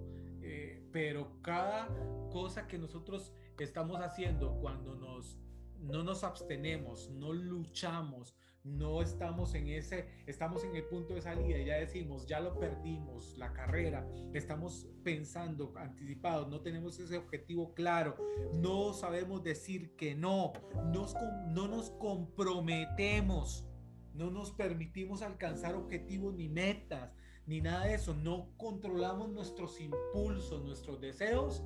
[0.52, 1.88] Eh, pero cada
[2.32, 5.38] cosa que nosotros estamos haciendo cuando nos,
[5.80, 11.60] no nos abstenemos, no luchamos, no estamos en ese, estamos en el punto de salida,
[11.60, 18.18] ya decimos, ya lo perdimos, la carrera, estamos pensando anticipados, no tenemos ese objetivo claro,
[18.56, 20.54] no sabemos decir que no,
[20.92, 21.14] nos,
[21.50, 23.68] no nos comprometemos,
[24.16, 27.14] no nos permitimos alcanzar objetivos ni metas,
[27.50, 31.64] ni nada de eso, no controlamos nuestros impulsos, nuestros deseos,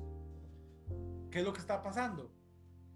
[1.30, 2.30] ¿qué es lo que está pasando?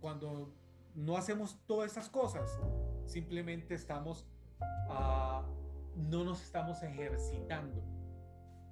[0.01, 0.55] Cuando
[0.95, 2.59] no hacemos todas esas cosas,
[3.05, 4.27] simplemente estamos,
[4.89, 5.43] uh,
[5.97, 7.85] no nos estamos ejercitando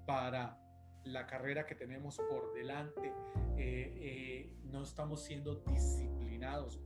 [0.07, 0.59] para
[1.05, 3.13] la carrera que tenemos por delante,
[3.59, 6.81] eh, eh, no estamos siendo disciplinados.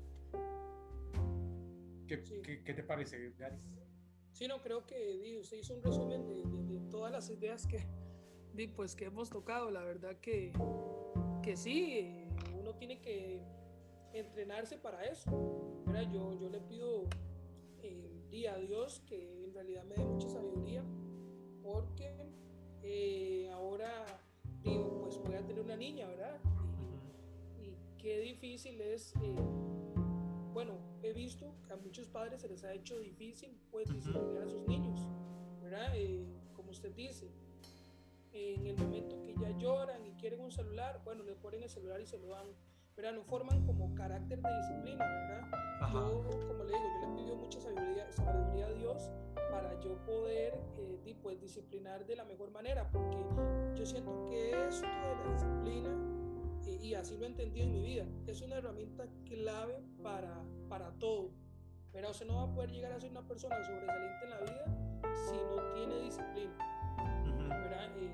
[2.09, 3.33] ¿Qué, ¿qué, ¿qué, te parece?
[4.33, 7.87] Sí, no, creo que usted hizo un resumen de, de, de todas las ideas que,
[8.69, 9.71] pues, que hemos tocado.
[9.71, 10.53] La verdad que,
[11.43, 12.27] que sí,
[12.59, 13.43] uno tiene que
[14.13, 15.83] entrenarse para eso.
[15.87, 17.05] Mira, yo, yo le pido
[17.83, 20.83] eh, a Dios que en realidad me dé mucha sabiduría,
[21.63, 22.11] porque
[22.83, 24.07] eh, ahora
[24.63, 26.39] digo, pues voy a tener una niña, ¿verdad?
[27.61, 29.37] Y, qué difícil es, eh,
[30.53, 30.75] bueno,
[31.09, 34.67] he visto que a muchos padres se les ha hecho difícil pues disciplinar a sus
[34.67, 35.01] niños,
[35.63, 35.93] ¿verdad?
[35.95, 37.31] Eh, como usted dice,
[38.33, 42.01] en el momento que ya lloran y quieren un celular, bueno, le ponen el celular
[42.01, 42.49] y se lo dan
[42.97, 43.15] ¿verdad?
[43.15, 45.91] No forman como carácter de disciplina, ¿verdad?
[45.93, 49.11] Yo, como le digo, yo le pido mucha sabiduría, sabiduría a Dios
[49.51, 53.17] para yo poder eh, pues, disciplinar de la mejor manera, porque
[53.75, 56.20] yo siento que esto de la disciplina,
[56.67, 61.31] y así lo he entendido en mi vida, es una herramienta clave para, para todo.
[61.93, 64.81] Pero usted no va a poder llegar a ser una persona sobresaliente en la vida
[65.29, 66.57] si no tiene disciplina.
[67.97, 68.09] Eh,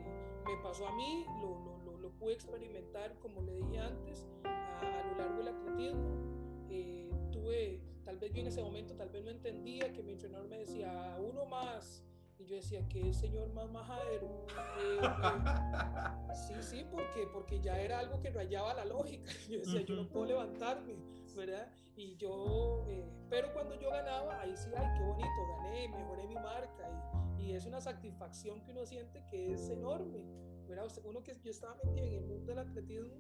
[0.47, 5.19] me pasó a mí, lo, lo, lo, pude experimentar, como le dije antes, a, lo
[5.19, 6.67] largo del atletismo.
[6.71, 10.49] Eh, tuve, tal vez yo en ese momento, tal vez no entendía que mi entrenador
[10.49, 12.03] me decía, uno más.
[12.39, 14.47] Y yo decía, que el señor más majadero.
[14.79, 15.01] Eh,
[16.31, 19.31] eh, sí, sí, porque, porque ya era algo que rayaba la lógica.
[19.49, 20.97] Yo decía, yo no puedo levantarme,
[21.35, 21.71] ¿verdad?
[21.97, 22.87] Y yo,
[23.31, 27.35] pero cuando yo ganaba, ahí sí, ay, qué bonito, gané, mejoré mi marca.
[27.39, 30.47] Y, y es una satisfacción que uno siente que es enorme.
[30.69, 30.87] ¿verdad?
[31.05, 33.15] Uno que yo estaba metido en el mundo del atletismo,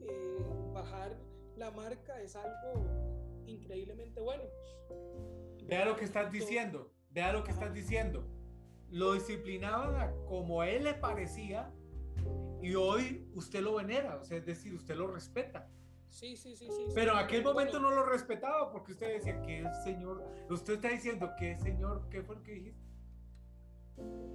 [0.00, 1.16] eh, bajar
[1.56, 4.44] la marca es algo increíblemente bueno.
[5.66, 8.24] Vea lo que estás diciendo, vea lo que estás diciendo.
[8.90, 11.72] Lo disciplinaban como a él le parecía
[12.62, 15.68] y hoy usted lo venera, o sea, es decir, usted lo respeta.
[16.10, 16.86] Sí, sí, sí, sí.
[16.94, 20.88] Pero en aquel momento no lo respetaba porque usted decía que el Señor, usted está
[20.88, 22.82] diciendo que Señor, ¿qué fue lo que dijiste?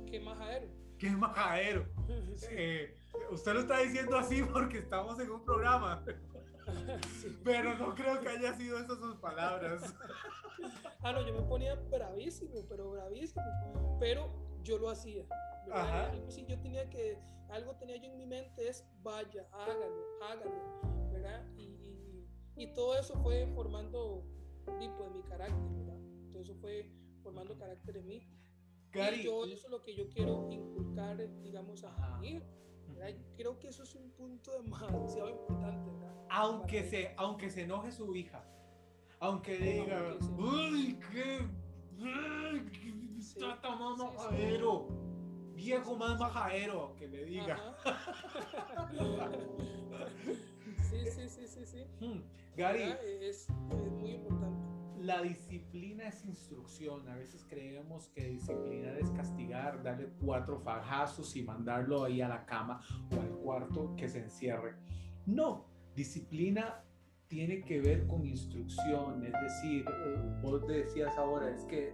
[0.08, 0.68] Que majadero.
[0.98, 1.86] Que majadero.
[2.52, 2.94] Eh,
[3.32, 6.04] usted lo está diciendo así porque estamos en un programa.
[7.44, 9.96] Pero no creo que haya sido esas sus palabras.
[11.04, 13.98] ah, no, yo me ponía bravísimo, pero bravísimo.
[14.00, 14.32] Pero
[14.64, 15.26] yo lo hacía.
[15.72, 21.10] Algo si yo tenía que, algo tenía yo en mi mente es, vaya, hágalo, hágalo,
[21.12, 21.46] ¿verdad?
[21.58, 24.24] Y, y, todo eso fue formando
[24.80, 26.00] tipo de mi carácter, ¿verdad?
[26.32, 26.92] Todo eso fue
[27.24, 28.28] formando carácter en mí.
[28.94, 32.20] y yo, eso es lo que yo quiero inculcar, digamos, a
[33.36, 36.16] Creo que eso es un punto demasiado importante, ¿verdad?
[36.30, 38.46] Aunque se, aunque se enoje su hija,
[39.20, 41.46] aunque diga, ¡Uy, qué!
[43.20, 44.88] está tan majadero!
[45.54, 47.78] Viejo más majadero, que le diga.
[50.90, 51.86] sí, sí, sí, sí, sí.
[52.00, 52.22] Hmm,
[52.58, 52.94] Gary.
[53.22, 53.50] Es, es
[53.92, 54.66] muy importante
[55.06, 57.08] la disciplina es instrucción.
[57.08, 62.46] A veces creemos que disciplinar es castigar, darle cuatro fajazos y mandarlo ahí a la
[62.46, 62.82] cama
[63.16, 64.76] o al cuarto que se encierre.
[65.28, 66.84] No, disciplina
[67.28, 69.24] tiene que ver con instrucción.
[69.24, 71.94] Es decir, eh, vos decías ahora, es que,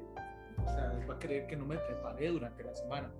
[0.58, 3.12] o sea, va a creer que no me preparé durante la semana.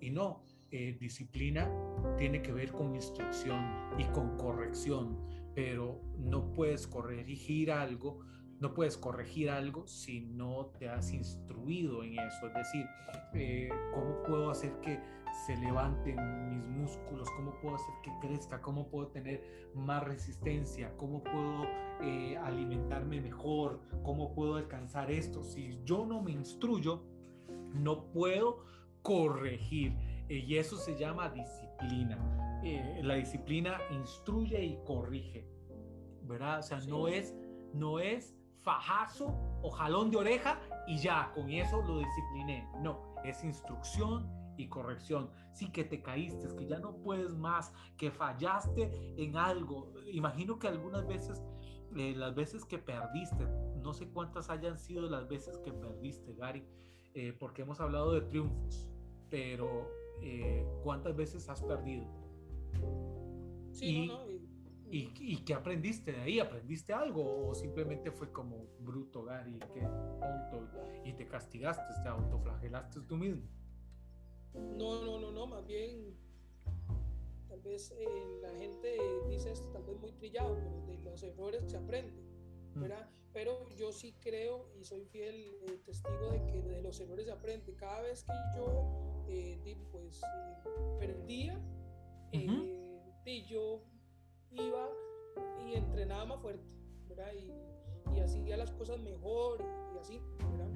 [0.00, 1.70] Y no, eh, disciplina
[2.18, 3.64] tiene que ver con instrucción
[3.98, 5.16] y con corrección,
[5.54, 8.20] pero no puedes corregir algo
[8.60, 12.46] no puedes corregir algo si no te has instruido en eso.
[12.48, 12.86] Es decir,
[13.34, 15.00] eh, ¿cómo puedo hacer que
[15.46, 16.16] se levanten
[16.48, 17.28] mis músculos?
[17.36, 18.60] ¿Cómo puedo hacer que crezca?
[18.60, 20.92] ¿Cómo puedo tener más resistencia?
[20.96, 21.66] ¿Cómo puedo
[22.02, 23.80] eh, alimentarme mejor?
[24.02, 25.44] ¿Cómo puedo alcanzar esto?
[25.44, 27.04] Si yo no me instruyo,
[27.74, 28.64] no puedo
[29.02, 29.92] corregir.
[30.28, 32.18] Eh, y eso se llama disciplina.
[33.02, 35.46] la disciplina instruye y corrige.
[36.24, 36.58] ¿Verdad?
[36.58, 37.34] O sea, no es
[37.72, 38.37] no es
[38.68, 42.68] fajazo o jalón de oreja y ya, con eso lo discipliné.
[42.82, 45.30] No, es instrucción y corrección.
[45.54, 49.94] Sí que te caíste, que ya no puedes más, que fallaste en algo.
[50.12, 51.42] Imagino que algunas veces,
[51.96, 53.46] eh, las veces que perdiste,
[53.82, 56.62] no sé cuántas hayan sido las veces que perdiste, Gary,
[57.14, 58.86] eh, porque hemos hablado de triunfos,
[59.30, 59.88] pero
[60.20, 62.04] eh, ¿cuántas veces has perdido?
[63.72, 64.37] Sí, ¿Y,
[64.90, 66.40] ¿Y qué aprendiste de ahí?
[66.40, 70.68] ¿Aprendiste algo o simplemente fue como bruto, Gary, qué tonto
[71.04, 73.42] y te castigaste, te autoflagelaste tú mismo?
[74.54, 76.16] No, no, no, no, más bien
[77.48, 78.08] tal vez eh,
[78.42, 82.22] la gente dice esto tal vez muy trillado, pero de los errores se aprende,
[82.74, 82.80] mm.
[82.80, 83.08] ¿verdad?
[83.32, 87.32] Pero yo sí creo y soy fiel eh, testigo de que de los errores se
[87.32, 87.74] aprende.
[87.76, 90.20] Cada vez que yo eh, pues
[90.98, 91.60] perdía,
[93.28, 93.82] y yo
[94.50, 94.88] iba
[95.66, 96.74] y entrenaba más fuerte,
[97.08, 97.32] ¿verdad?
[97.34, 100.70] Y, y hacía las cosas mejor y, así, ¿verdad?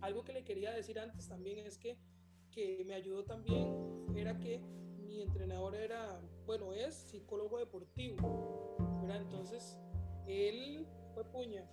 [0.00, 1.98] Algo que le quería decir antes también es que,
[2.50, 3.68] que me ayudó también,
[4.14, 4.60] era que
[4.98, 9.22] mi entrenador era, bueno, es psicólogo deportivo, ¿verdad?
[9.22, 9.78] Entonces,
[10.26, 11.64] él fue puña,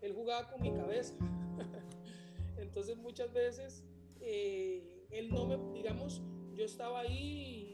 [0.00, 1.14] él jugaba con mi cabeza.
[2.56, 3.84] Entonces, muchas veces,
[4.20, 6.22] eh, él no me, digamos,
[6.54, 7.65] yo estaba ahí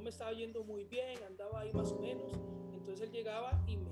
[0.00, 2.32] no me estaba yendo muy bien, andaba ahí más o menos.
[2.72, 3.90] Entonces él llegaba y me,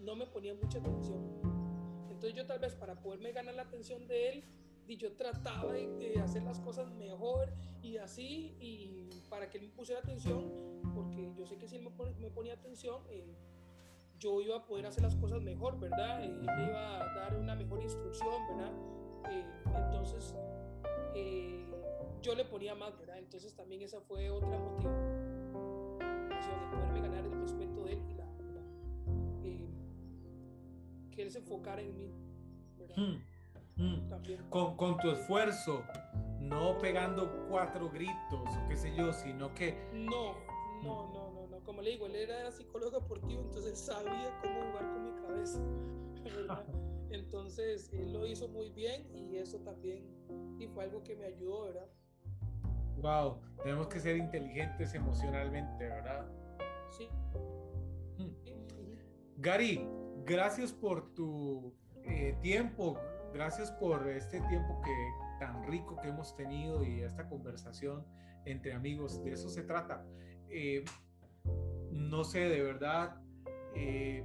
[0.00, 1.20] no me ponía mucha atención.
[2.08, 4.44] Entonces yo tal vez para poderme ganar la atención de él,
[4.86, 9.70] y yo trataba de, hacer las cosas mejor y así, y para que él me
[9.70, 10.50] pusiera atención,
[10.94, 11.82] porque yo sé que si él
[12.18, 13.36] me, ponía atención, eh,
[14.18, 16.24] yo iba a poder hacer las cosas mejor, ¿verdad?
[16.24, 18.72] Eh, iba a dar una mejor instrucción, ¿verdad?
[19.30, 20.34] Eh, entonces,
[22.22, 23.18] yo le ponía más, ¿verdad?
[23.18, 24.94] Entonces también esa fue otra motivación,
[26.38, 28.24] de poderme ganar el respeto de él y la,
[29.44, 29.70] eh,
[31.10, 32.12] que él se enfocara en mí,
[32.76, 32.96] ¿verdad?
[32.96, 34.08] Hmm, hmm.
[34.08, 34.44] También.
[34.50, 35.84] Con, con, tu esfuerzo,
[36.40, 39.88] no pegando cuatro gritos o qué sé yo, sino que...
[39.92, 40.34] No,
[40.82, 44.90] no, no, no, no, como le digo, él era psicólogo deportivo, entonces sabía cómo jugar
[44.92, 45.60] con mi cabeza,
[46.24, 46.89] ¿verdad?
[47.10, 50.04] Entonces, él lo hizo muy bien y eso también,
[50.58, 51.88] y fue algo que me ayudó, ¿verdad?
[52.98, 56.26] Wow, tenemos que ser inteligentes emocionalmente, ¿verdad?
[56.90, 57.08] Sí.
[58.18, 58.34] Hmm.
[59.38, 59.88] Gary,
[60.24, 62.98] gracias por tu eh, tiempo,
[63.32, 64.92] gracias por este tiempo que
[65.38, 68.04] tan rico que hemos tenido y esta conversación
[68.44, 69.22] entre amigos.
[69.24, 70.04] De eso se trata.
[70.50, 70.84] Eh,
[71.90, 73.16] no sé, de verdad,
[73.74, 74.24] eh,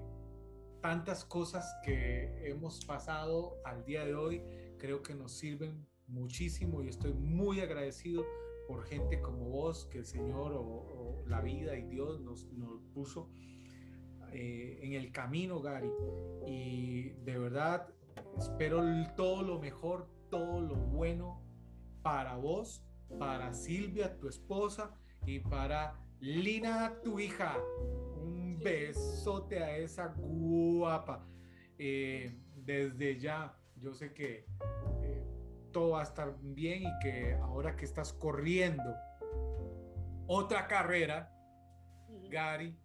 [0.85, 4.43] tantas cosas que hemos pasado al día de hoy
[4.77, 8.23] creo que nos sirven muchísimo y estoy muy agradecido
[8.67, 13.31] por gente como vos, que el Señor o, la vida y Dios nos, nos puso
[14.31, 15.89] eh, en el camino, Gary.
[16.45, 17.89] Y de verdad,
[18.37, 18.83] espero
[19.15, 21.41] todo lo mejor, todo lo bueno
[22.03, 22.85] para vos,
[23.17, 24.93] para Silvia, tu esposa,
[25.25, 27.57] y para Lina, tu hija.
[28.65, 31.23] Besote a esa guapa.
[31.77, 34.47] Eh, desde ya, yo sé que
[35.71, 38.95] todo va a estar bien y que ahora que estás corriendo
[40.25, 41.31] otra carrera,
[42.27, 42.75] Gary,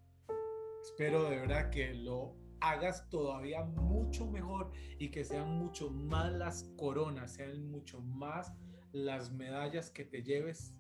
[0.82, 6.64] espero de verdad que lo hagas todavía mucho mejor y que sean mucho más las
[6.76, 8.52] coronas, sean mucho más
[8.92, 10.74] las medallas que te lleves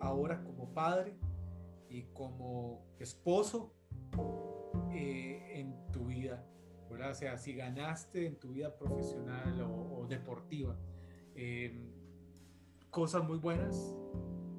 [0.00, 1.16] ahora como padre
[1.88, 3.72] y como esposo
[4.92, 6.44] eh, en tu vida.
[6.90, 10.76] O sea, si ganaste en tu vida profesional o, deportiva
[11.34, 11.90] em,
[12.90, 13.94] cosas muy buenas,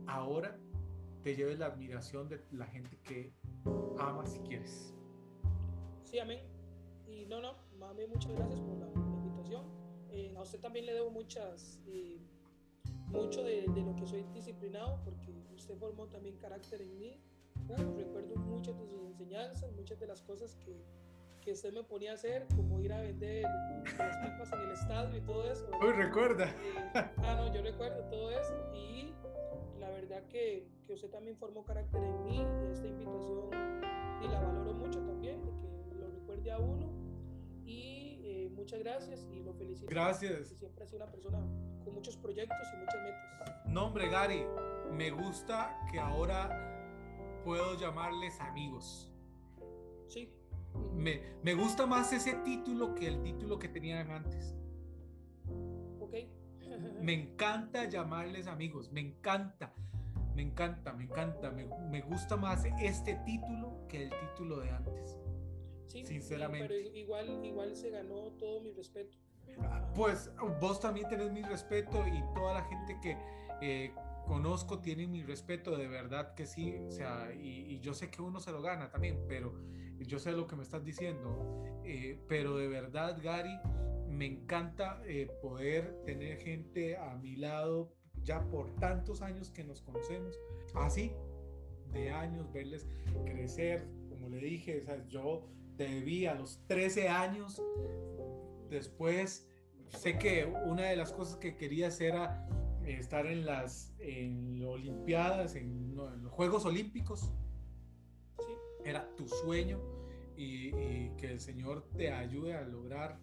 [0.08, 0.60] ahora
[1.24, 3.34] te lleves la admiración de la gente que
[3.98, 4.94] amas y quieres.
[6.04, 6.42] Sí, amén.
[7.08, 9.66] Y no, no, mami, muchas gracias por la, invitación.
[10.10, 12.20] Eh, a usted también le debo muchas, eh,
[13.08, 17.22] mucho de, de, lo que soy disciplinado, porque usted formó también carácter en mí.
[17.68, 20.84] Recuerdo muchas de sus enseñanzas, muchas de las cosas que,
[21.42, 23.44] que usted me ponía a hacer, como ir a vender
[23.98, 25.70] las pipas en el estadio y todo eso.
[25.82, 26.50] Uy, recuerda.
[26.50, 29.14] Eh, ah, no, yo recuerdo todo eso y
[29.80, 33.50] la verdad que, que usted también formó carácter en mí esta invitación
[34.22, 36.90] y la valoro mucho también, de que lo recuerde a uno
[37.66, 39.90] y eh, muchas gracias y lo felicito.
[39.90, 40.50] Gracias.
[40.50, 41.40] siempre ha sido una persona
[41.84, 43.66] con muchos proyectos y muchas metas.
[43.68, 44.46] No, hombre, Gary,
[44.92, 46.83] me gusta que ahora
[47.44, 49.12] puedo llamarles amigos.
[50.08, 50.32] Sí,
[50.96, 54.56] me, me, gusta más ese título que el título que tenían antes.
[56.00, 56.14] Ok.
[57.02, 59.74] me encanta llamarles amigos, me encanta,
[60.36, 65.18] me encanta, me encanta, me, me, gusta más este título que el título de antes.
[65.88, 66.68] Sí, sinceramente.
[66.68, 69.18] pero igual, igual se ganó todo mi respeto.
[69.60, 73.18] Ah, pues vos también tenés mi respeto y toda la gente que
[73.62, 73.94] eh,
[74.26, 78.22] conozco tiene mi respeto, de verdad que sí, o sea, y, y, yo sé que
[78.22, 79.54] uno se lo gana también, pero
[80.00, 83.58] yo sé lo que me estás diciendo, eh, pero de verdad, Gary,
[84.08, 89.82] me encanta eh, poder tener gente a mi lado ya por tantos años que nos
[89.82, 90.36] conocemos,
[90.76, 91.12] así,
[91.92, 92.88] de años, verles
[93.26, 97.62] crecer, como le dije, o sea, yo te vi a los 13 años,
[98.70, 99.48] después
[99.88, 102.48] sé que una de las cosas que querías era
[102.86, 103.94] estar en las
[104.66, 107.34] Olimpiadas, en, los Juegos Olímpicos.
[108.86, 109.80] Era tu sueño
[110.36, 110.72] y,
[111.18, 113.20] que el Señor te ayude a lograr,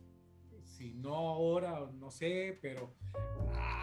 [0.64, 2.94] si no ahora, no sé, pero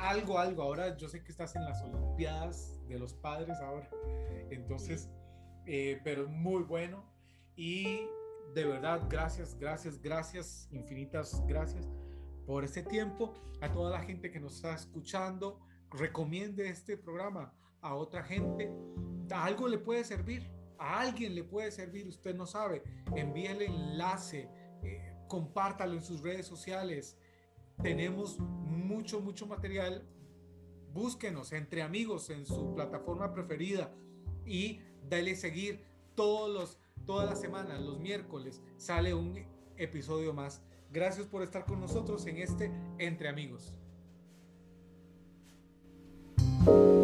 [0.01, 0.63] algo, algo.
[0.63, 3.89] Ahora yo sé que estás en las Olimpiadas de los padres ahora.
[4.49, 5.09] Entonces,
[5.65, 7.03] eh, pero es muy bueno.
[7.55, 8.07] Y
[8.53, 11.87] de verdad, gracias, gracias, gracias, infinitas gracias
[12.45, 13.33] por este tiempo.
[13.61, 15.59] A toda la gente que nos está escuchando,
[15.91, 18.71] recomiende este programa a otra gente.
[19.31, 22.83] algo le puede servir a alguien le puede servir, usted no sabe,
[23.15, 24.49] envíe el enlace,
[24.83, 27.17] eh, compártalo en sus redes sociales.
[27.81, 30.07] Tenemos mucho, mucho material.
[30.93, 33.93] Búsquenos entre amigos en su plataforma preferida
[34.45, 35.83] y dale seguir
[36.15, 39.45] todos los, todas las semanas, los miércoles, sale un
[39.77, 40.61] episodio más.
[40.91, 43.73] Gracias por estar con nosotros en este Entre Amigos.
[46.67, 46.96] thank you.